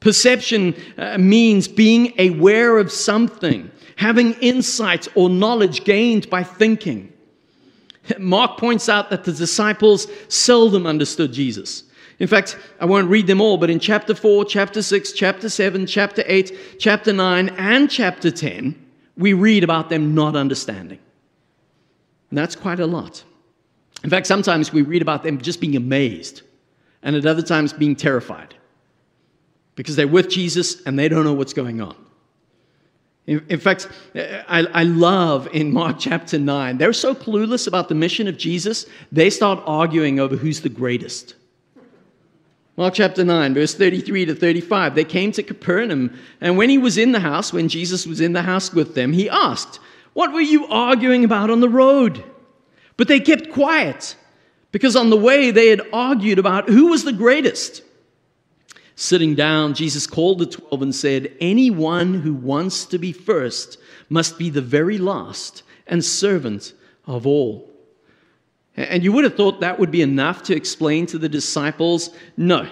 Perception 0.00 0.74
uh, 0.96 1.18
means 1.18 1.66
being 1.66 2.12
aware 2.18 2.78
of 2.78 2.92
something, 2.92 3.70
having 3.96 4.34
insight 4.34 5.08
or 5.16 5.28
knowledge 5.28 5.84
gained 5.84 6.30
by 6.30 6.44
thinking. 6.44 7.12
Mark 8.18 8.58
points 8.58 8.88
out 8.88 9.10
that 9.10 9.24
the 9.24 9.32
disciples 9.32 10.06
seldom 10.28 10.86
understood 10.86 11.32
Jesus. 11.32 11.84
In 12.20 12.26
fact, 12.26 12.58
I 12.80 12.84
won't 12.84 13.08
read 13.08 13.26
them 13.26 13.40
all, 13.40 13.58
but 13.58 13.70
in 13.70 13.78
chapter 13.78 14.14
4, 14.14 14.44
chapter 14.44 14.82
6, 14.82 15.12
chapter 15.12 15.48
7, 15.48 15.86
chapter 15.86 16.22
8, 16.26 16.78
chapter 16.78 17.12
9, 17.12 17.48
and 17.50 17.90
chapter 17.90 18.30
10, 18.30 18.86
we 19.16 19.32
read 19.32 19.62
about 19.62 19.88
them 19.88 20.14
not 20.14 20.36
understanding. 20.36 20.98
And 22.30 22.38
that's 22.38 22.56
quite 22.56 22.80
a 22.80 22.86
lot. 22.86 23.24
In 24.04 24.10
fact, 24.10 24.26
sometimes 24.26 24.72
we 24.72 24.82
read 24.82 25.02
about 25.02 25.22
them 25.22 25.40
just 25.40 25.60
being 25.60 25.76
amazed, 25.76 26.42
and 27.02 27.14
at 27.14 27.26
other 27.26 27.42
times 27.42 27.72
being 27.72 27.96
terrified 27.96 28.54
because 29.78 29.94
they're 29.94 30.08
with 30.08 30.28
Jesus 30.28 30.82
and 30.86 30.98
they 30.98 31.08
don't 31.08 31.22
know 31.22 31.32
what's 31.32 31.52
going 31.52 31.80
on. 31.80 31.94
In, 33.28 33.46
in 33.48 33.60
fact, 33.60 33.88
I, 34.16 34.66
I 34.74 34.82
love 34.82 35.46
in 35.52 35.72
Mark 35.72 36.00
chapter 36.00 36.36
9, 36.36 36.78
they're 36.78 36.92
so 36.92 37.14
clueless 37.14 37.68
about 37.68 37.88
the 37.88 37.94
mission 37.94 38.26
of 38.26 38.36
Jesus, 38.36 38.86
they 39.12 39.30
start 39.30 39.62
arguing 39.66 40.18
over 40.18 40.34
who's 40.34 40.62
the 40.62 40.68
greatest. 40.68 41.36
Mark 42.76 42.94
chapter 42.94 43.22
9, 43.22 43.54
verse 43.54 43.72
33 43.72 44.24
to 44.24 44.34
35. 44.34 44.96
They 44.96 45.04
came 45.04 45.30
to 45.30 45.44
Capernaum, 45.44 46.18
and 46.40 46.58
when 46.58 46.70
he 46.70 46.78
was 46.78 46.98
in 46.98 47.12
the 47.12 47.20
house, 47.20 47.52
when 47.52 47.68
Jesus 47.68 48.04
was 48.04 48.20
in 48.20 48.32
the 48.32 48.42
house 48.42 48.74
with 48.74 48.96
them, 48.96 49.12
he 49.12 49.30
asked, 49.30 49.78
What 50.12 50.32
were 50.32 50.40
you 50.40 50.66
arguing 50.66 51.22
about 51.22 51.50
on 51.50 51.60
the 51.60 51.68
road? 51.68 52.24
But 52.96 53.06
they 53.06 53.20
kept 53.20 53.52
quiet, 53.52 54.16
because 54.72 54.96
on 54.96 55.10
the 55.10 55.16
way 55.16 55.52
they 55.52 55.68
had 55.68 55.82
argued 55.92 56.40
about 56.40 56.68
who 56.68 56.88
was 56.88 57.04
the 57.04 57.12
greatest. 57.12 57.82
Sitting 59.00 59.36
down, 59.36 59.74
Jesus 59.74 60.08
called 60.08 60.40
the 60.40 60.46
twelve 60.46 60.82
and 60.82 60.92
said, 60.92 61.32
Anyone 61.40 62.14
who 62.14 62.34
wants 62.34 62.84
to 62.86 62.98
be 62.98 63.12
first 63.12 63.78
must 64.08 64.36
be 64.36 64.50
the 64.50 64.60
very 64.60 64.98
last 64.98 65.62
and 65.86 66.04
servant 66.04 66.72
of 67.06 67.24
all. 67.24 67.70
And 68.74 69.04
you 69.04 69.12
would 69.12 69.22
have 69.22 69.36
thought 69.36 69.60
that 69.60 69.78
would 69.78 69.92
be 69.92 70.02
enough 70.02 70.42
to 70.44 70.56
explain 70.56 71.06
to 71.06 71.18
the 71.18 71.28
disciples. 71.28 72.10
No. 72.36 72.68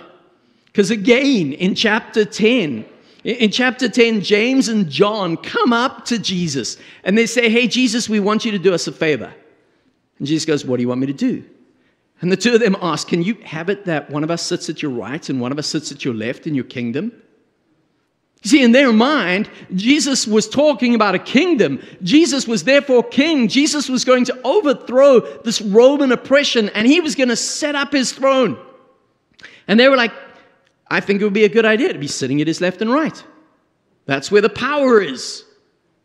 Because 0.65 0.91
again, 0.91 1.53
in 1.53 1.77
chapter 1.77 2.25
10, 2.25 2.85
in 3.23 3.51
chapter 3.53 3.89
10, 3.89 4.21
James 4.21 4.67
and 4.67 4.91
John 4.91 5.37
come 5.37 5.73
up 5.73 6.07
to 6.07 6.19
Jesus 6.19 6.77
and 7.05 7.17
they 7.17 7.27
say, 7.27 7.49
Hey, 7.49 7.69
Jesus, 7.69 8.09
we 8.09 8.19
want 8.19 8.45
you 8.45 8.51
to 8.51 8.59
do 8.59 8.75
us 8.75 8.89
a 8.89 8.93
favor. 8.93 9.33
And 10.19 10.27
Jesus 10.27 10.45
goes, 10.45 10.65
What 10.65 10.79
do 10.79 10.83
you 10.83 10.89
want 10.89 11.03
me 11.03 11.07
to 11.07 11.13
do? 11.13 11.45
And 12.21 12.33
the 12.33 12.37
two 12.37 12.55
of 12.55 12.61
them 12.61 12.77
ask, 12.81 13.09
Can 13.09 13.23
you 13.23 13.35
have 13.45 13.69
it 13.69 13.85
that 13.85 14.11
one 14.11 14.25
of 14.25 14.31
us 14.31 14.43
sits 14.43 14.71
at 14.71 14.83
your 14.83 14.91
right 14.91 15.29
and 15.29 15.41
one 15.41 15.53
of 15.53 15.59
us 15.59 15.67
sits 15.67 15.93
at 15.93 16.05
your 16.05 16.15
left 16.15 16.47
in 16.47 16.55
your 16.55 16.65
kingdom? 16.65 17.13
You 18.43 18.51
See, 18.51 18.63
in 18.63 18.73
their 18.73 18.93
mind, 18.93 19.51
Jesus 19.75 20.27
was 20.27 20.49
talking 20.49 20.95
about 20.95 21.15
a 21.15 21.19
kingdom. 21.19 21.83
Jesus 22.03 22.47
was 22.47 22.65
therefore 22.65 23.03
king. 23.03 23.49
Jesus 23.49 23.89
was 23.89 24.05
going 24.05 24.25
to 24.27 24.41
overthrow 24.45 25.21
this 25.43 25.61
Roman 25.61 26.13
oppression 26.13 26.69
and 26.71 26.87
he 26.87 27.01
was 27.01 27.15
going 27.15 27.29
to 27.29 27.37
set 27.37 27.75
up 27.75 27.93
his 27.93 28.13
throne. 28.13 28.57
And 29.69 29.81
they 29.81 29.89
were 29.89 29.97
like, 29.97 30.13
I 30.89 31.01
think 31.01 31.21
it 31.21 31.25
would 31.25 31.33
be 31.33 31.45
a 31.45 31.49
good 31.49 31.65
idea 31.65 31.93
to 31.93 31.99
be 31.99 32.07
sitting 32.07 32.41
at 32.41 32.47
his 32.47 32.61
left 32.61 32.81
and 32.81 32.93
right. 32.93 33.25
That's 34.05 34.31
where 34.31 34.43
the 34.43 34.49
power 34.49 35.01
is. 35.01 35.45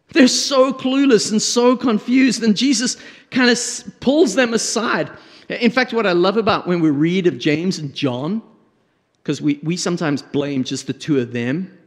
They're 0.09 0.27
so 0.27 0.73
clueless 0.73 1.31
and 1.31 1.41
so 1.41 1.77
confused. 1.77 2.43
And 2.43 2.57
Jesus 2.57 2.97
kind 3.29 3.49
of 3.49 3.59
pulls 3.99 4.33
them 4.33 4.53
aside. 4.53 5.09
In 5.49 5.71
fact, 5.71 5.93
what 5.93 6.05
I 6.05 6.13
love 6.13 6.37
about 6.37 6.67
when 6.67 6.79
we 6.79 6.89
read 6.89 7.27
of 7.27 7.37
James 7.37 7.79
and 7.79 7.93
John, 7.93 8.41
because 9.21 9.41
we, 9.41 9.59
we 9.63 9.77
sometimes 9.77 10.21
blame 10.21 10.63
just 10.63 10.87
the 10.87 10.93
two 10.93 11.19
of 11.19 11.31
them 11.31 11.77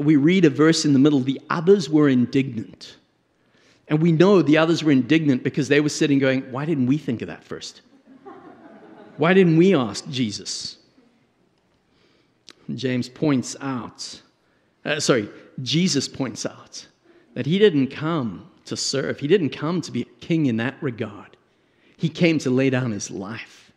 we 0.00 0.16
read 0.16 0.44
a 0.44 0.50
verse 0.50 0.84
in 0.84 0.92
the 0.92 0.98
middle 0.98 1.20
the 1.20 1.40
others 1.50 1.88
were 1.88 2.08
indignant. 2.08 2.96
And 3.88 4.02
we 4.02 4.12
know 4.12 4.42
the 4.42 4.58
others 4.58 4.84
were 4.84 4.92
indignant 4.92 5.42
because 5.42 5.68
they 5.68 5.80
were 5.80 5.88
sitting 5.88 6.18
going, 6.18 6.42
Why 6.52 6.64
didn't 6.64 6.86
we 6.86 6.98
think 6.98 7.22
of 7.22 7.28
that 7.28 7.44
first? 7.44 7.82
Why 9.16 9.34
didn't 9.34 9.56
we 9.56 9.74
ask 9.74 10.08
Jesus? 10.08 10.76
James 12.74 13.08
points 13.08 13.56
out, 13.62 14.20
uh, 14.84 15.00
sorry, 15.00 15.28
Jesus 15.62 16.06
points 16.06 16.44
out 16.44 16.86
that 17.32 17.46
he 17.46 17.58
didn't 17.58 17.88
come 17.88 18.50
to 18.66 18.76
serve, 18.76 19.18
he 19.18 19.26
didn't 19.26 19.50
come 19.50 19.80
to 19.80 19.90
be 19.90 20.02
a 20.02 20.20
king 20.20 20.46
in 20.46 20.58
that 20.58 20.76
regard. 20.82 21.37
He 21.98 22.08
came 22.08 22.38
to 22.38 22.50
lay 22.50 22.70
down 22.70 22.92
his 22.92 23.10
life, 23.10 23.72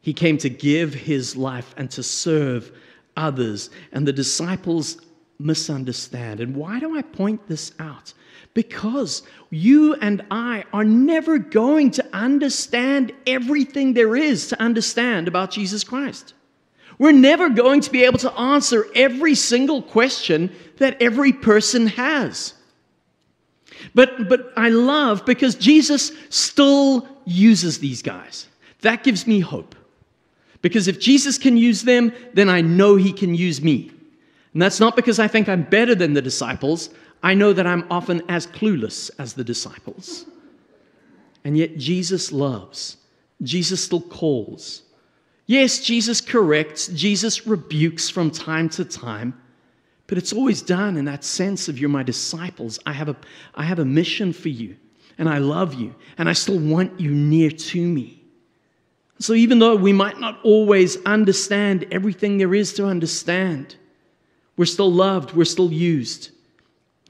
he 0.00 0.14
came 0.14 0.38
to 0.38 0.48
give 0.48 0.94
his 0.94 1.36
life 1.36 1.74
and 1.76 1.90
to 1.90 2.02
serve 2.02 2.72
others. 3.16 3.68
And 3.92 4.08
the 4.08 4.12
disciples 4.12 4.96
misunderstand. 5.38 6.40
And 6.40 6.56
why 6.56 6.78
do 6.80 6.96
I 6.96 7.02
point 7.02 7.46
this 7.48 7.72
out? 7.78 8.14
Because 8.54 9.22
you 9.50 9.94
and 9.94 10.24
I 10.30 10.64
are 10.72 10.84
never 10.84 11.38
going 11.38 11.90
to 11.92 12.06
understand 12.12 13.12
everything 13.26 13.92
there 13.92 14.16
is 14.16 14.48
to 14.48 14.60
understand 14.60 15.28
about 15.28 15.50
Jesus 15.50 15.84
Christ. 15.84 16.34
We're 16.98 17.12
never 17.12 17.48
going 17.48 17.80
to 17.80 17.90
be 17.90 18.04
able 18.04 18.18
to 18.20 18.32
answer 18.32 18.86
every 18.94 19.34
single 19.34 19.82
question 19.82 20.54
that 20.76 21.00
every 21.02 21.32
person 21.32 21.88
has. 21.88 22.54
But, 23.94 24.28
but 24.28 24.52
I 24.56 24.68
love 24.68 25.24
because 25.24 25.54
Jesus 25.54 26.12
still 26.28 27.08
uses 27.30 27.78
these 27.78 28.02
guys. 28.02 28.48
That 28.80 29.04
gives 29.04 29.26
me 29.26 29.40
hope. 29.40 29.74
Because 30.62 30.88
if 30.88 31.00
Jesus 31.00 31.38
can 31.38 31.56
use 31.56 31.82
them, 31.82 32.12
then 32.34 32.48
I 32.48 32.60
know 32.60 32.96
he 32.96 33.12
can 33.12 33.34
use 33.34 33.62
me. 33.62 33.90
And 34.52 34.60
that's 34.60 34.80
not 34.80 34.96
because 34.96 35.18
I 35.18 35.28
think 35.28 35.48
I'm 35.48 35.62
better 35.62 35.94
than 35.94 36.12
the 36.12 36.22
disciples. 36.22 36.90
I 37.22 37.34
know 37.34 37.52
that 37.52 37.66
I'm 37.66 37.86
often 37.90 38.22
as 38.28 38.46
clueless 38.46 39.10
as 39.18 39.34
the 39.34 39.44
disciples. 39.44 40.26
And 41.44 41.56
yet 41.56 41.78
Jesus 41.78 42.32
loves. 42.32 42.96
Jesus 43.42 43.82
still 43.82 44.02
calls. 44.02 44.82
Yes, 45.46 45.80
Jesus 45.80 46.20
corrects. 46.20 46.88
Jesus 46.88 47.46
rebukes 47.46 48.10
from 48.10 48.30
time 48.30 48.68
to 48.70 48.84
time. 48.84 49.40
But 50.06 50.18
it's 50.18 50.32
always 50.32 50.60
done 50.60 50.96
in 50.96 51.04
that 51.06 51.24
sense 51.24 51.68
of 51.68 51.78
you're 51.78 51.88
my 51.88 52.02
disciples. 52.02 52.78
I 52.84 52.92
have 52.92 53.08
a, 53.08 53.16
I 53.54 53.62
have 53.62 53.78
a 53.78 53.84
mission 53.84 54.32
for 54.32 54.48
you. 54.48 54.76
And 55.20 55.28
I 55.28 55.38
love 55.38 55.74
you. 55.74 55.94
And 56.18 56.28
I 56.28 56.32
still 56.32 56.58
want 56.58 56.98
you 56.98 57.10
near 57.10 57.50
to 57.50 57.86
me. 57.86 58.24
So 59.18 59.34
even 59.34 59.58
though 59.58 59.76
we 59.76 59.92
might 59.92 60.18
not 60.18 60.40
always 60.42 60.96
understand 61.04 61.86
everything 61.90 62.38
there 62.38 62.54
is 62.54 62.72
to 62.74 62.86
understand, 62.86 63.76
we're 64.56 64.64
still 64.64 64.90
loved, 64.90 65.32
we're 65.32 65.44
still 65.44 65.70
used, 65.70 66.30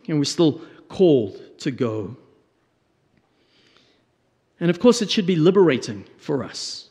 and 0.08 0.18
we're 0.18 0.24
still 0.24 0.60
called 0.88 1.40
to 1.60 1.70
go. 1.70 2.16
And 4.58 4.70
of 4.70 4.80
course, 4.80 5.00
it 5.02 5.10
should 5.10 5.26
be 5.26 5.36
liberating 5.36 6.04
for 6.18 6.42
us. 6.42 6.88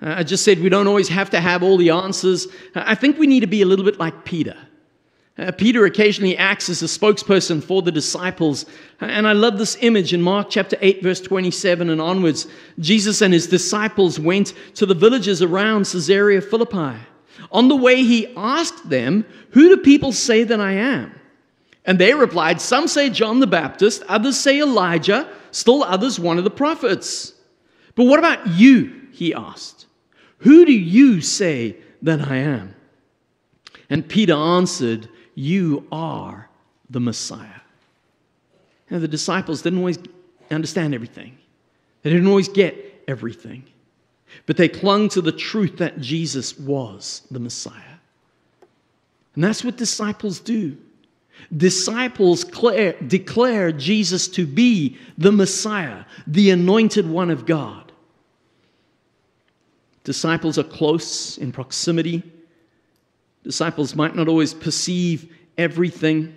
I 0.00 0.22
just 0.22 0.44
said 0.44 0.60
we 0.60 0.70
don't 0.70 0.86
always 0.86 1.08
have 1.08 1.28
to 1.30 1.40
have 1.40 1.62
all 1.62 1.76
the 1.76 1.90
answers. 1.90 2.46
I 2.74 2.94
think 2.94 3.18
we 3.18 3.26
need 3.26 3.40
to 3.40 3.46
be 3.46 3.60
a 3.60 3.66
little 3.66 3.84
bit 3.84 3.98
like 3.98 4.24
Peter. 4.24 4.56
Uh, 5.36 5.50
Peter 5.50 5.84
occasionally 5.84 6.36
acts 6.36 6.68
as 6.68 6.80
a 6.82 6.86
spokesperson 6.86 7.62
for 7.62 7.82
the 7.82 7.90
disciples. 7.90 8.66
And 9.00 9.26
I 9.26 9.32
love 9.32 9.58
this 9.58 9.76
image 9.80 10.14
in 10.14 10.22
Mark 10.22 10.48
chapter 10.48 10.76
8, 10.80 11.02
verse 11.02 11.20
27 11.20 11.90
and 11.90 12.00
onwards. 12.00 12.46
Jesus 12.78 13.20
and 13.20 13.34
his 13.34 13.48
disciples 13.48 14.20
went 14.20 14.54
to 14.74 14.86
the 14.86 14.94
villages 14.94 15.42
around 15.42 15.86
Caesarea 15.86 16.40
Philippi. 16.40 16.96
On 17.50 17.66
the 17.66 17.74
way, 17.74 18.04
he 18.04 18.32
asked 18.36 18.88
them, 18.88 19.26
Who 19.50 19.74
do 19.74 19.82
people 19.82 20.12
say 20.12 20.44
that 20.44 20.60
I 20.60 20.72
am? 20.72 21.12
And 21.84 21.98
they 21.98 22.14
replied, 22.14 22.60
Some 22.60 22.86
say 22.86 23.10
John 23.10 23.40
the 23.40 23.46
Baptist, 23.48 24.04
others 24.08 24.38
say 24.38 24.60
Elijah, 24.60 25.28
still 25.50 25.82
others 25.82 26.20
one 26.20 26.38
of 26.38 26.44
the 26.44 26.50
prophets. 26.50 27.32
But 27.96 28.04
what 28.04 28.20
about 28.20 28.46
you? 28.46 29.08
He 29.10 29.34
asked. 29.34 29.86
Who 30.38 30.64
do 30.64 30.72
you 30.72 31.20
say 31.20 31.76
that 32.02 32.20
I 32.20 32.36
am? 32.36 32.74
And 33.90 34.08
Peter 34.08 34.34
answered, 34.34 35.08
You 35.34 35.86
are 35.90 36.48
the 36.90 37.00
Messiah. 37.00 37.60
Now, 38.90 38.98
the 38.98 39.08
disciples 39.08 39.62
didn't 39.62 39.78
always 39.78 39.98
understand 40.50 40.94
everything, 40.94 41.38
they 42.02 42.10
didn't 42.10 42.28
always 42.28 42.48
get 42.48 43.02
everything. 43.08 43.64
But 44.46 44.56
they 44.56 44.68
clung 44.68 45.08
to 45.10 45.20
the 45.20 45.32
truth 45.32 45.76
that 45.78 46.00
Jesus 46.00 46.58
was 46.58 47.22
the 47.30 47.38
Messiah. 47.38 47.98
And 49.34 49.44
that's 49.44 49.64
what 49.64 49.76
disciples 49.76 50.40
do. 50.40 50.76
Disciples 51.56 52.44
declare, 52.44 53.72
Jesus 53.72 54.28
to 54.28 54.46
be 54.46 54.98
the 55.18 55.32
Messiah, 55.32 56.04
the 56.26 56.50
anointed 56.50 57.08
one 57.08 57.30
of 57.30 57.46
God. 57.46 57.92
Disciples 60.04 60.58
are 60.58 60.64
close 60.64 61.38
in 61.38 61.50
proximity. 61.50 62.22
Disciples 63.44 63.94
might 63.94 64.16
not 64.16 64.26
always 64.26 64.54
perceive 64.54 65.32
everything. 65.56 66.36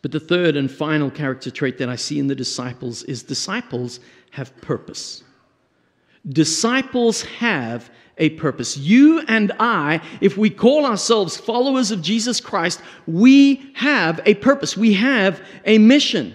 But 0.00 0.12
the 0.12 0.20
third 0.20 0.56
and 0.56 0.70
final 0.70 1.10
character 1.10 1.50
trait 1.50 1.78
that 1.78 1.88
I 1.88 1.96
see 1.96 2.18
in 2.18 2.28
the 2.28 2.34
disciples 2.34 3.02
is 3.04 3.22
disciples 3.22 4.00
have 4.30 4.56
purpose. 4.60 5.22
Disciples 6.28 7.22
have 7.22 7.90
a 8.18 8.30
purpose. 8.30 8.76
You 8.76 9.20
and 9.26 9.52
I, 9.58 10.00
if 10.20 10.36
we 10.36 10.50
call 10.50 10.86
ourselves 10.86 11.36
followers 11.36 11.90
of 11.90 12.02
Jesus 12.02 12.40
Christ, 12.40 12.80
we 13.06 13.72
have 13.74 14.20
a 14.24 14.34
purpose. 14.34 14.76
We 14.76 14.92
have 14.94 15.44
a 15.64 15.78
mission. 15.78 16.34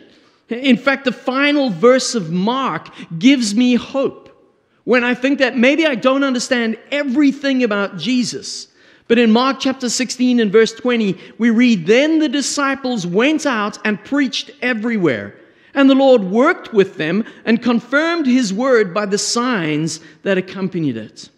In 0.49 0.77
fact, 0.77 1.05
the 1.05 1.11
final 1.11 1.69
verse 1.69 2.15
of 2.15 2.31
Mark 2.31 2.89
gives 3.17 3.53
me 3.53 3.75
hope 3.75 4.29
when 4.85 5.03
I 5.03 5.13
think 5.13 5.39
that 5.39 5.57
maybe 5.57 5.85
I 5.85 5.95
don't 5.95 6.23
understand 6.23 6.77
everything 6.91 7.63
about 7.63 7.97
Jesus. 7.97 8.69
But 9.07 9.19
in 9.19 9.31
Mark 9.31 9.59
chapter 9.59 9.89
16 9.89 10.39
and 10.39 10.51
verse 10.51 10.73
20, 10.73 11.17
we 11.37 11.49
read, 11.49 11.85
Then 11.85 12.19
the 12.19 12.29
disciples 12.29 13.07
went 13.07 13.45
out 13.45 13.77
and 13.85 14.03
preached 14.03 14.51
everywhere 14.61 15.35
and 15.77 15.87
the 15.87 15.95
Lord 15.95 16.23
worked 16.23 16.73
with 16.73 16.97
them 16.97 17.23
and 17.45 17.61
confirmed 17.61 18.25
his 18.25 18.51
word 18.51 18.95
by 18.95 19.05
the 19.05 19.19
signs 19.19 19.99
that 20.23 20.37
accompanied 20.37 20.97
it. 20.97 21.29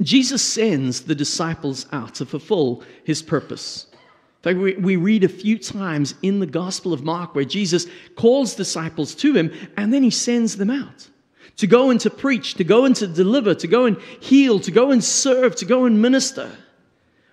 Jesus 0.00 0.40
sends 0.40 1.02
the 1.02 1.14
disciples 1.14 1.84
out 1.92 2.14
to 2.14 2.24
fulfill 2.24 2.82
his 3.04 3.20
purpose. 3.20 3.88
In 3.92 4.42
fact, 4.42 4.58
we, 4.58 4.74
we 4.76 4.96
read 4.96 5.22
a 5.22 5.28
few 5.28 5.58
times 5.58 6.14
in 6.22 6.40
the 6.40 6.46
Gospel 6.46 6.94
of 6.94 7.04
Mark 7.04 7.34
where 7.34 7.44
Jesus 7.44 7.86
calls 8.16 8.54
disciples 8.54 9.14
to 9.16 9.34
him 9.34 9.52
and 9.76 9.92
then 9.92 10.02
he 10.02 10.10
sends 10.10 10.56
them 10.56 10.70
out 10.70 11.10
to 11.56 11.66
go 11.66 11.90
and 11.90 12.00
to 12.00 12.10
preach, 12.10 12.54
to 12.54 12.64
go 12.64 12.84
and 12.84 12.94
to 12.96 13.06
deliver, 13.06 13.54
to 13.54 13.66
go 13.66 13.86
and 13.86 13.98
heal, 14.20 14.60
to 14.60 14.70
go 14.70 14.90
and 14.90 15.02
serve, 15.02 15.56
to 15.56 15.64
go 15.64 15.84
and 15.84 16.00
minister. 16.00 16.50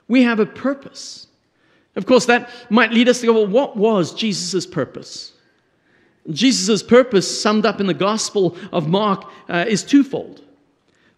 We 0.07 0.23
have 0.23 0.39
a 0.39 0.45
purpose. 0.45 1.27
Of 1.95 2.05
course, 2.05 2.25
that 2.25 2.49
might 2.69 2.91
lead 2.91 3.09
us 3.09 3.19
to 3.21 3.27
go, 3.27 3.33
well, 3.33 3.47
what 3.47 3.77
was 3.77 4.13
Jesus' 4.13 4.65
purpose? 4.65 5.33
Jesus' 6.31 6.81
purpose, 6.81 7.41
summed 7.41 7.65
up 7.65 7.81
in 7.81 7.87
the 7.87 7.93
Gospel 7.93 8.57
of 8.71 8.87
Mark, 8.87 9.29
uh, 9.49 9.65
is 9.67 9.83
twofold. 9.83 10.41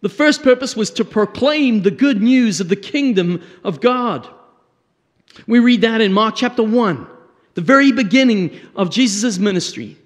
The 0.01 0.09
first 0.09 0.43
purpose 0.43 0.75
was 0.75 0.89
to 0.91 1.05
proclaim 1.05 1.81
the 1.81 1.91
good 1.91 2.21
news 2.21 2.59
of 2.59 2.69
the 2.69 2.75
kingdom 2.75 3.41
of 3.63 3.81
God. 3.81 4.27
We 5.47 5.59
read 5.59 5.81
that 5.81 6.01
in 6.01 6.13
Mark 6.13 6.35
chapter 6.35 6.63
1, 6.63 7.07
the 7.53 7.61
very 7.61 7.91
beginning 7.91 8.59
of 8.75 8.89
Jesus' 8.89 9.37
ministry. 9.37 9.97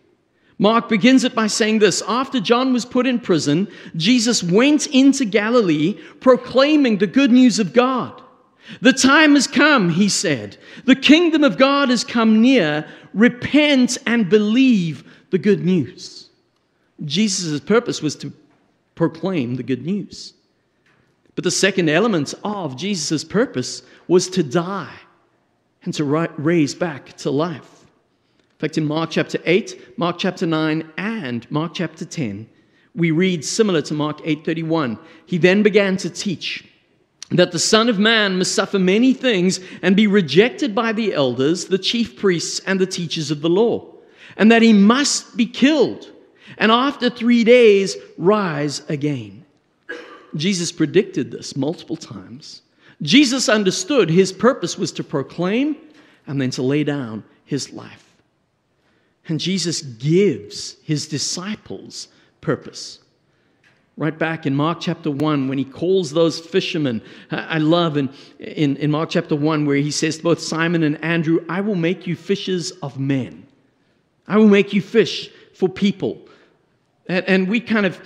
Mark 0.62 0.89
begins 0.89 1.24
it 1.24 1.34
by 1.34 1.48
saying 1.48 1.80
this 1.80 2.04
After 2.08 2.39
John 2.39 2.74
was 2.74 2.86
put 2.86 3.08
in 3.08 3.19
prison, 3.19 3.69
Jesus 3.95 4.43
went 4.43 4.88
into 4.88 5.26
Galilee 5.26 5.98
proclaiming 6.19 6.98
the 6.98 7.08
good 7.08 7.32
news 7.32 7.58
of 7.60 7.74
God. 7.74 8.22
The 8.82 8.93
time 8.93 9.34
has 9.34 9.48
come, 9.48 9.89
he 9.89 10.10
said. 10.10 10.58
The 10.86 10.95
kingdom 10.95 11.43
of 11.43 11.58
God 11.58 11.89
has 11.89 12.04
come 12.04 12.41
near. 12.41 12.88
Repent 13.13 13.98
and 14.06 14.30
believe 14.30 15.04
the 15.32 15.39
good 15.39 15.65
news. 15.65 16.30
Jesus' 17.04 17.60
purpose 17.62 18.02
was 18.02 18.15
to 18.17 18.34
proclaim 18.93 19.56
the 19.56 19.63
good 19.63 19.86
news. 19.86 20.34
But 21.36 21.45
the 21.45 21.52
second 21.52 21.89
element 21.89 22.34
of 22.43 22.76
Jesus' 22.76 23.24
purpose 23.24 23.82
was 24.08 24.30
to 24.32 24.43
die 24.43 24.93
and 25.84 25.93
to 25.93 26.04
raise 26.04 26.76
back 26.76 27.15
to 27.19 27.32
life. 27.32 27.78
In 28.60 28.67
fact, 28.67 28.78
in 28.78 28.86
Mark 28.86 29.12
chapter 29.12 29.39
8, 29.45 29.98
Mark 29.98 30.17
chapter 30.19 30.45
9, 30.45 30.91
and 30.98 31.50
Mark 31.50 31.76
chapter 31.76 32.04
10, 32.04 32.45
we 32.93 33.10
read 33.10 33.45
similar 33.45 33.82
to 33.84 33.93
Mark 33.93 34.19
8:31. 34.26 35.00
He 35.26 35.38
then 35.38 35.63
began 35.63 35.95
to 35.95 36.10
teach 36.10 36.65
that 37.32 37.54
the 37.54 37.60
Son 37.60 37.88
of 37.88 38.00
Man 38.00 38.38
must 38.38 38.54
suffer 38.54 38.78
many 38.78 39.13
things 39.13 39.62
and 39.82 39.95
be 39.95 40.08
rejected 40.08 40.76
by 40.76 40.91
the 40.91 41.13
elders, 41.13 41.67
the 41.67 41.78
chief 41.78 42.17
priests, 42.17 42.60
and 42.65 42.82
the 42.82 42.86
teachers 42.86 43.32
of 43.32 43.39
the 43.39 43.50
law, 43.50 43.95
and 44.36 44.52
that 44.52 44.62
he 44.62 44.74
must 44.74 45.38
be 45.38 45.45
killed, 45.45 46.12
and 46.58 46.69
after 46.69 47.10
three 47.10 47.45
days 47.45 47.95
rise 48.17 48.82
again. 48.89 49.45
Jesus 50.36 50.74
predicted 50.74 51.32
this 51.32 51.56
multiple 51.56 51.95
times. 51.95 52.62
Jesus 53.02 53.48
understood 53.48 54.10
his 54.10 54.34
purpose 54.34 54.78
was 54.78 54.91
to 54.91 55.04
proclaim 55.06 55.78
and 56.28 56.41
then 56.41 56.50
to 56.50 56.62
lay 56.62 56.84
down 56.84 57.24
his 57.45 57.72
life. 57.72 58.09
And 59.29 59.39
Jesus 59.39 59.81
gives 59.81 60.75
his 60.83 61.07
disciples 61.07 62.07
purpose 62.41 62.99
right 63.99 64.17
back 64.17 64.45
in 64.45 64.55
Mark 64.55 64.79
chapter 64.79 65.11
1 65.11 65.49
when 65.49 65.57
he 65.57 65.65
calls 65.65 66.11
those 66.11 66.39
fishermen. 66.39 67.01
I 67.31 67.57
love 67.57 67.97
in, 67.97 68.09
in, 68.39 68.77
in, 68.77 68.91
Mark 68.91 69.09
chapter 69.09 69.35
1 69.35 69.65
where 69.65 69.75
he 69.75 69.91
says 69.91 70.17
to 70.17 70.23
both 70.23 70.39
Simon 70.39 70.83
and 70.83 71.03
Andrew, 71.03 71.45
I 71.49 71.59
will 71.59 71.75
make 71.75 72.07
you 72.07 72.15
fishers 72.15 72.71
of 72.81 72.97
men. 72.97 73.45
I 74.25 74.37
will 74.37 74.47
make 74.47 74.71
you 74.71 74.81
fish 74.81 75.29
for 75.53 75.67
people. 75.67 76.21
And, 77.07 77.27
and 77.27 77.49
we 77.49 77.59
kind 77.59 77.85
of, 77.85 77.99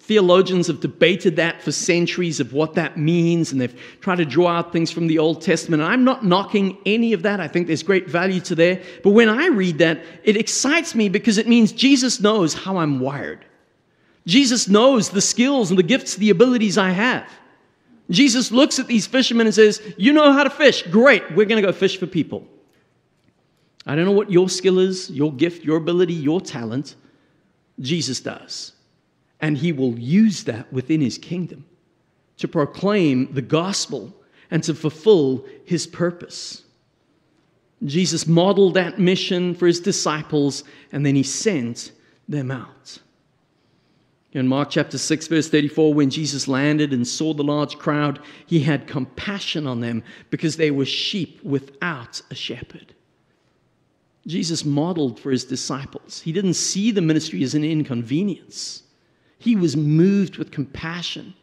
theologians 0.00 0.66
have 0.66 0.80
debated 0.80 1.36
that 1.36 1.62
for 1.62 1.70
centuries 1.70 2.40
of 2.40 2.52
what 2.52 2.74
that 2.74 2.96
means, 2.96 3.52
and 3.52 3.60
they've 3.60 3.80
tried 4.00 4.16
to 4.16 4.24
draw 4.24 4.48
out 4.48 4.72
things 4.72 4.90
from 4.90 5.06
the 5.06 5.18
Old 5.18 5.42
Testament. 5.42 5.82
And 5.82 5.90
I'm 5.90 6.04
not 6.04 6.24
knocking 6.24 6.78
any 6.84 7.12
of 7.12 7.22
that. 7.22 7.40
I 7.40 7.46
think 7.46 7.66
there's 7.66 7.82
great 7.82 8.08
value 8.08 8.40
to 8.40 8.54
there. 8.54 8.82
But 9.04 9.10
when 9.10 9.28
I 9.28 9.46
read 9.46 9.78
that, 9.78 10.02
it 10.24 10.36
excites 10.36 10.94
me 10.94 11.08
because 11.08 11.38
it 11.38 11.46
means 11.46 11.72
Jesus 11.72 12.20
knows 12.20 12.54
how 12.54 12.78
I'm 12.78 12.98
wired. 12.98 13.44
Jesus 14.26 14.66
knows 14.68 15.10
the 15.10 15.20
skills 15.20 15.70
and 15.70 15.78
the 15.78 15.84
gifts, 15.84 16.16
the 16.16 16.30
abilities 16.30 16.76
I 16.76 16.90
have. 16.90 17.30
Jesus 18.10 18.50
looks 18.50 18.78
at 18.78 18.88
these 18.88 19.06
fishermen 19.06 19.46
and 19.46 19.54
says, 19.54 19.80
You 19.96 20.12
know 20.12 20.32
how 20.32 20.44
to 20.44 20.50
fish. 20.50 20.82
Great. 20.82 21.22
We're 21.32 21.46
going 21.46 21.62
to 21.62 21.66
go 21.66 21.72
fish 21.72 21.96
for 21.96 22.06
people. 22.06 22.46
I 23.86 23.94
don't 23.94 24.04
know 24.04 24.12
what 24.12 24.32
your 24.32 24.48
skill 24.48 24.80
is, 24.80 25.10
your 25.10 25.32
gift, 25.32 25.64
your 25.64 25.76
ability, 25.76 26.14
your 26.14 26.40
talent. 26.40 26.96
Jesus 27.78 28.20
does. 28.20 28.72
And 29.40 29.58
he 29.58 29.72
will 29.72 29.98
use 29.98 30.44
that 30.44 30.72
within 30.72 31.00
his 31.00 31.18
kingdom 31.18 31.66
to 32.38 32.48
proclaim 32.48 33.32
the 33.32 33.42
gospel 33.42 34.14
and 34.50 34.62
to 34.64 34.74
fulfill 34.74 35.44
his 35.64 35.86
purpose. 35.86 36.62
Jesus 37.84 38.26
modeled 38.26 38.74
that 38.74 38.98
mission 38.98 39.54
for 39.54 39.66
his 39.66 39.80
disciples 39.80 40.64
and 40.92 41.04
then 41.04 41.14
he 41.14 41.22
sent 41.22 41.92
them 42.28 42.50
out. 42.50 42.98
In 44.32 44.48
Mark 44.48 44.68
chapter 44.70 44.98
6, 44.98 45.28
verse 45.28 45.48
34, 45.48 45.94
when 45.94 46.10
Jesus 46.10 46.46
landed 46.46 46.92
and 46.92 47.08
saw 47.08 47.32
the 47.32 47.44
large 47.44 47.78
crowd, 47.78 48.20
he 48.44 48.60
had 48.60 48.86
compassion 48.86 49.66
on 49.66 49.80
them 49.80 50.02
because 50.28 50.56
they 50.56 50.70
were 50.70 50.84
sheep 50.84 51.42
without 51.42 52.20
a 52.30 52.34
shepherd. 52.34 52.94
Jesus 54.26 54.64
modeled 54.64 55.18
for 55.18 55.30
his 55.30 55.44
disciples. 55.44 56.20
He 56.20 56.32
didn't 56.32 56.54
see 56.54 56.90
the 56.90 57.00
ministry 57.00 57.42
as 57.44 57.54
an 57.54 57.64
inconvenience, 57.64 58.82
he 59.38 59.56
was 59.56 59.76
moved 59.76 60.36
with 60.36 60.50
compassion 60.50 61.34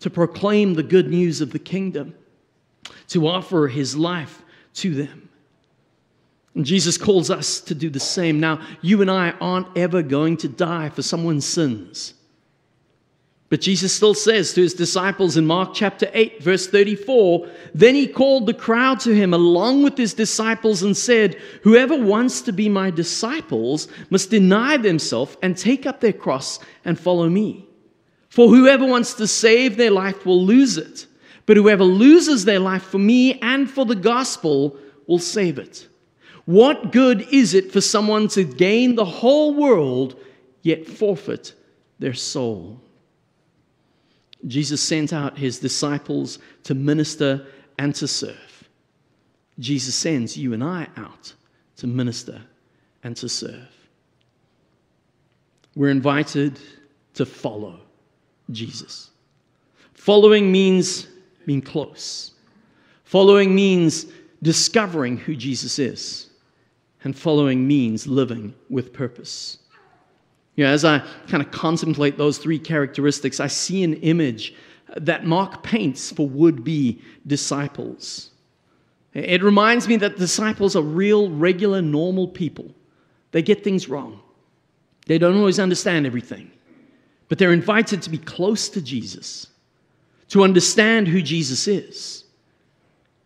to 0.00 0.10
proclaim 0.10 0.74
the 0.74 0.82
good 0.82 1.08
news 1.08 1.40
of 1.40 1.52
the 1.52 1.58
kingdom, 1.58 2.14
to 3.08 3.26
offer 3.28 3.68
his 3.68 3.96
life 3.96 4.42
to 4.74 4.94
them. 4.94 5.28
And 6.54 6.64
Jesus 6.64 6.98
calls 6.98 7.30
us 7.30 7.60
to 7.60 7.74
do 7.74 7.90
the 7.90 8.00
same. 8.00 8.40
Now, 8.40 8.60
you 8.82 9.02
and 9.02 9.10
I 9.10 9.30
aren't 9.40 9.76
ever 9.76 10.02
going 10.02 10.36
to 10.38 10.48
die 10.48 10.88
for 10.88 11.02
someone's 11.02 11.46
sins. 11.46 12.14
But 13.50 13.60
Jesus 13.60 13.92
still 13.92 14.14
says 14.14 14.54
to 14.54 14.62
his 14.62 14.74
disciples 14.74 15.36
in 15.36 15.44
Mark 15.44 15.74
chapter 15.74 16.08
8, 16.14 16.40
verse 16.40 16.68
34 16.68 17.48
Then 17.74 17.96
he 17.96 18.06
called 18.06 18.46
the 18.46 18.54
crowd 18.54 19.00
to 19.00 19.12
him 19.12 19.34
along 19.34 19.82
with 19.82 19.98
his 19.98 20.14
disciples 20.14 20.84
and 20.84 20.96
said, 20.96 21.34
Whoever 21.64 21.96
wants 21.96 22.42
to 22.42 22.52
be 22.52 22.68
my 22.68 22.92
disciples 22.92 23.88
must 24.08 24.30
deny 24.30 24.76
themselves 24.76 25.36
and 25.42 25.58
take 25.58 25.84
up 25.84 25.98
their 25.98 26.12
cross 26.12 26.60
and 26.84 26.98
follow 26.98 27.28
me. 27.28 27.66
For 28.28 28.48
whoever 28.48 28.86
wants 28.86 29.14
to 29.14 29.26
save 29.26 29.76
their 29.76 29.90
life 29.90 30.24
will 30.24 30.44
lose 30.44 30.78
it, 30.78 31.08
but 31.44 31.56
whoever 31.56 31.82
loses 31.82 32.44
their 32.44 32.60
life 32.60 32.84
for 32.84 32.98
me 32.98 33.40
and 33.40 33.68
for 33.68 33.84
the 33.84 33.96
gospel 33.96 34.76
will 35.08 35.18
save 35.18 35.58
it. 35.58 35.88
What 36.44 36.92
good 36.92 37.26
is 37.32 37.54
it 37.54 37.72
for 37.72 37.80
someone 37.80 38.28
to 38.28 38.44
gain 38.44 38.94
the 38.94 39.04
whole 39.04 39.54
world 39.54 40.14
yet 40.62 40.86
forfeit 40.86 41.54
their 41.98 42.14
soul? 42.14 42.80
Jesus 44.46 44.80
sent 44.80 45.12
out 45.12 45.38
his 45.38 45.58
disciples 45.58 46.38
to 46.64 46.74
minister 46.74 47.46
and 47.78 47.94
to 47.96 48.08
serve. 48.08 48.68
Jesus 49.58 49.94
sends 49.94 50.36
you 50.36 50.54
and 50.54 50.64
I 50.64 50.88
out 50.96 51.34
to 51.76 51.86
minister 51.86 52.40
and 53.02 53.16
to 53.16 53.28
serve. 53.28 53.68
We're 55.76 55.90
invited 55.90 56.58
to 57.14 57.26
follow 57.26 57.80
Jesus. 58.50 59.10
Following 59.94 60.50
means 60.50 61.06
being 61.46 61.62
close. 61.62 62.32
Following 63.04 63.54
means 63.54 64.06
discovering 64.42 65.16
who 65.16 65.36
Jesus 65.36 65.78
is 65.78 66.30
and 67.04 67.16
following 67.16 67.66
means 67.66 68.06
living 68.06 68.54
with 68.68 68.92
purpose. 68.92 69.58
You 70.56 70.64
know, 70.64 70.70
as 70.70 70.84
I 70.84 70.98
kind 71.28 71.42
of 71.42 71.50
contemplate 71.50 72.18
those 72.18 72.38
three 72.38 72.58
characteristics, 72.58 73.40
I 73.40 73.46
see 73.46 73.82
an 73.82 73.94
image 73.94 74.54
that 74.96 75.24
Mark 75.24 75.62
paints 75.62 76.10
for 76.10 76.28
would 76.28 76.64
be 76.64 77.00
disciples. 77.26 78.30
It 79.14 79.42
reminds 79.42 79.88
me 79.88 79.96
that 79.96 80.18
disciples 80.18 80.76
are 80.76 80.82
real, 80.82 81.30
regular, 81.30 81.82
normal 81.82 82.28
people. 82.28 82.74
They 83.32 83.42
get 83.42 83.64
things 83.64 83.88
wrong, 83.88 84.20
they 85.06 85.18
don't 85.18 85.36
always 85.36 85.58
understand 85.58 86.06
everything, 86.06 86.50
but 87.28 87.38
they're 87.38 87.52
invited 87.52 88.02
to 88.02 88.10
be 88.10 88.18
close 88.18 88.68
to 88.70 88.82
Jesus, 88.82 89.46
to 90.28 90.44
understand 90.44 91.08
who 91.08 91.22
Jesus 91.22 91.68
is, 91.68 92.24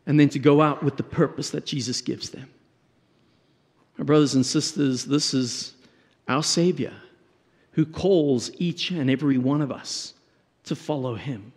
and 0.06 0.20
then 0.20 0.28
to 0.30 0.38
go 0.38 0.60
out 0.60 0.82
with 0.82 0.96
the 0.96 1.02
purpose 1.02 1.50
that 1.50 1.64
Jesus 1.64 2.00
gives 2.00 2.30
them. 2.30 2.48
My 3.96 4.04
brothers 4.04 4.34
and 4.34 4.44
sisters, 4.44 5.04
this 5.04 5.32
is 5.34 5.74
our 6.28 6.42
Savior 6.42 6.92
who 7.74 7.84
calls 7.84 8.50
each 8.58 8.90
and 8.90 9.10
every 9.10 9.38
one 9.38 9.60
of 9.60 9.70
us 9.70 10.14
to 10.64 10.74
follow 10.76 11.14
Him. 11.14 11.52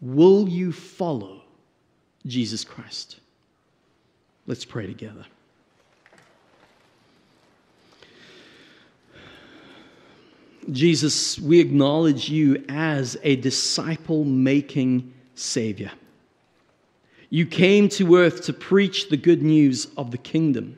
Will 0.00 0.48
you 0.48 0.72
follow 0.72 1.42
Jesus 2.26 2.64
Christ? 2.64 3.20
Let's 4.46 4.64
pray 4.64 4.86
together. 4.86 5.24
Jesus, 10.72 11.38
we 11.38 11.60
acknowledge 11.60 12.28
you 12.28 12.64
as 12.68 13.16
a 13.22 13.36
disciple 13.36 14.24
making 14.24 15.12
Savior. 15.34 15.92
You 17.30 17.46
came 17.46 17.88
to 17.90 18.16
earth 18.16 18.44
to 18.44 18.52
preach 18.52 19.08
the 19.08 19.16
good 19.16 19.42
news 19.42 19.88
of 19.96 20.10
the 20.10 20.18
kingdom, 20.18 20.76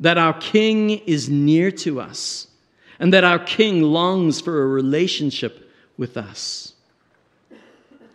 that 0.00 0.18
our 0.18 0.34
King 0.34 0.90
is 0.90 1.28
near 1.28 1.70
to 1.72 2.00
us, 2.00 2.46
and 3.00 3.12
that 3.14 3.24
our 3.24 3.38
King 3.38 3.82
longs 3.82 4.40
for 4.40 4.62
a 4.62 4.66
relationship 4.66 5.72
with 5.96 6.16
us. 6.16 6.74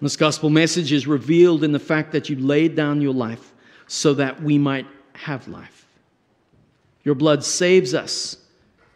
This 0.02 0.16
gospel 0.16 0.52
message 0.52 0.92
is 0.92 1.08
revealed 1.08 1.64
in 1.64 1.72
the 1.72 1.80
fact 1.80 2.12
that 2.12 2.30
you 2.30 2.36
laid 2.36 2.76
down 2.76 3.02
your 3.02 3.14
life 3.14 3.52
so 3.88 4.14
that 4.14 4.42
we 4.42 4.58
might 4.58 4.86
have 5.14 5.48
life. 5.48 5.88
Your 7.04 7.16
blood 7.16 7.44
saves 7.44 7.94
us, 7.94 8.38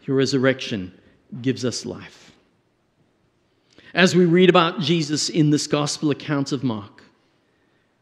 your 0.05 0.15
resurrection 0.15 0.93
gives 1.41 1.65
us 1.65 1.85
life. 1.85 2.31
As 3.93 4.15
we 4.15 4.25
read 4.25 4.49
about 4.49 4.79
Jesus 4.79 5.29
in 5.29 5.49
this 5.49 5.65
gospel 5.65 6.11
account 6.11 6.51
of 6.51 6.63
Mark, 6.63 7.03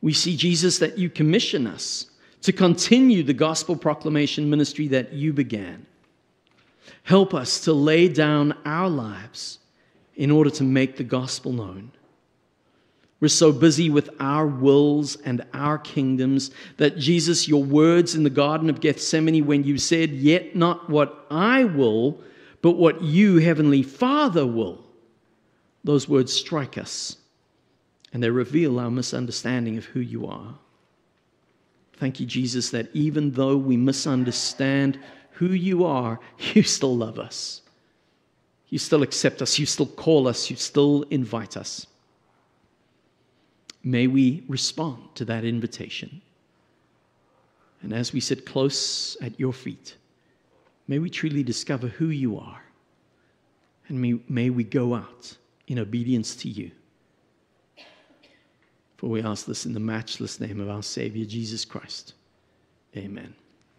we 0.01 0.11
see, 0.11 0.35
Jesus, 0.35 0.79
that 0.79 0.97
you 0.97 1.09
commission 1.09 1.65
us 1.65 2.07
to 2.41 2.51
continue 2.51 3.23
the 3.23 3.33
gospel 3.33 3.75
proclamation 3.75 4.49
ministry 4.49 4.87
that 4.89 5.13
you 5.13 5.31
began. 5.31 5.85
Help 7.03 7.33
us 7.33 7.61
to 7.61 7.73
lay 7.73 8.07
down 8.07 8.55
our 8.65 8.89
lives 8.89 9.59
in 10.15 10.31
order 10.31 10.49
to 10.49 10.63
make 10.63 10.97
the 10.97 11.03
gospel 11.03 11.53
known. 11.53 11.91
We're 13.19 13.29
so 13.29 13.51
busy 13.51 13.89
with 13.89 14.09
our 14.19 14.45
wills 14.45 15.15
and 15.15 15.43
our 15.53 15.79
kingdoms 15.79 16.51
that 16.77 16.97
Jesus, 16.97 17.47
your 17.47 17.63
words 17.63 18.13
in 18.13 18.23
the 18.23 18.29
Garden 18.29 18.69
of 18.69 18.79
Gethsemane, 18.79 19.45
when 19.45 19.63
you 19.63 19.77
said, 19.77 20.11
Yet 20.11 20.55
not 20.55 20.89
what 20.89 21.25
I 21.31 21.63
will, 21.63 22.19
but 22.61 22.73
what 22.73 23.01
you, 23.01 23.37
Heavenly 23.37 23.81
Father, 23.81 24.45
will, 24.45 24.83
those 25.83 26.07
words 26.07 26.33
strike 26.33 26.77
us 26.77 27.17
and 28.13 28.21
they 28.21 28.29
reveal 28.29 28.79
our 28.79 28.91
misunderstanding 28.91 29.77
of 29.77 29.85
who 29.85 29.99
you 29.99 30.27
are. 30.27 30.55
Thank 31.93 32.19
you, 32.19 32.25
Jesus, 32.27 32.69
that 32.71 32.89
even 32.93 33.31
though 33.31 33.57
we 33.57 33.77
misunderstand 33.77 34.99
who 35.37 35.47
you 35.47 35.85
are, 35.85 36.19
you 36.53 36.63
still 36.63 36.95
love 36.95 37.19
us. 37.19 37.61
You 38.69 38.79
still 38.79 39.03
accept 39.03 39.41
us. 39.41 39.57
You 39.57 39.65
still 39.65 39.85
call 39.85 40.27
us. 40.27 40.49
You 40.49 40.55
still 40.55 41.03
invite 41.09 41.55
us. 41.55 41.87
May 43.83 44.07
we 44.07 44.43
respond 44.47 45.15
to 45.15 45.25
that 45.25 45.45
invitation. 45.45 46.21
And 47.81 47.93
as 47.93 48.11
we 48.11 48.19
sit 48.19 48.45
close 48.45 49.15
at 49.21 49.39
your 49.39 49.53
feet, 49.53 49.95
may 50.87 50.99
we 50.99 51.09
truly 51.09 51.43
discover 51.43 51.87
who 51.87 52.07
you 52.07 52.37
are. 52.37 52.61
And 53.87 54.01
may, 54.01 54.19
may 54.27 54.49
we 54.49 54.65
go 54.65 54.95
out 54.95 55.37
in 55.67 55.79
obedience 55.79 56.35
to 56.37 56.49
you. 56.49 56.71
For 58.97 59.07
we 59.07 59.21
ask 59.21 59.45
this 59.45 59.65
in 59.65 59.73
the 59.73 59.79
matchless 59.79 60.39
name 60.39 60.59
of 60.59 60.69
our 60.69 60.83
Savior, 60.83 61.23
Jesus 61.23 61.63
Christ. 61.63 62.13
Amen. 62.95 63.33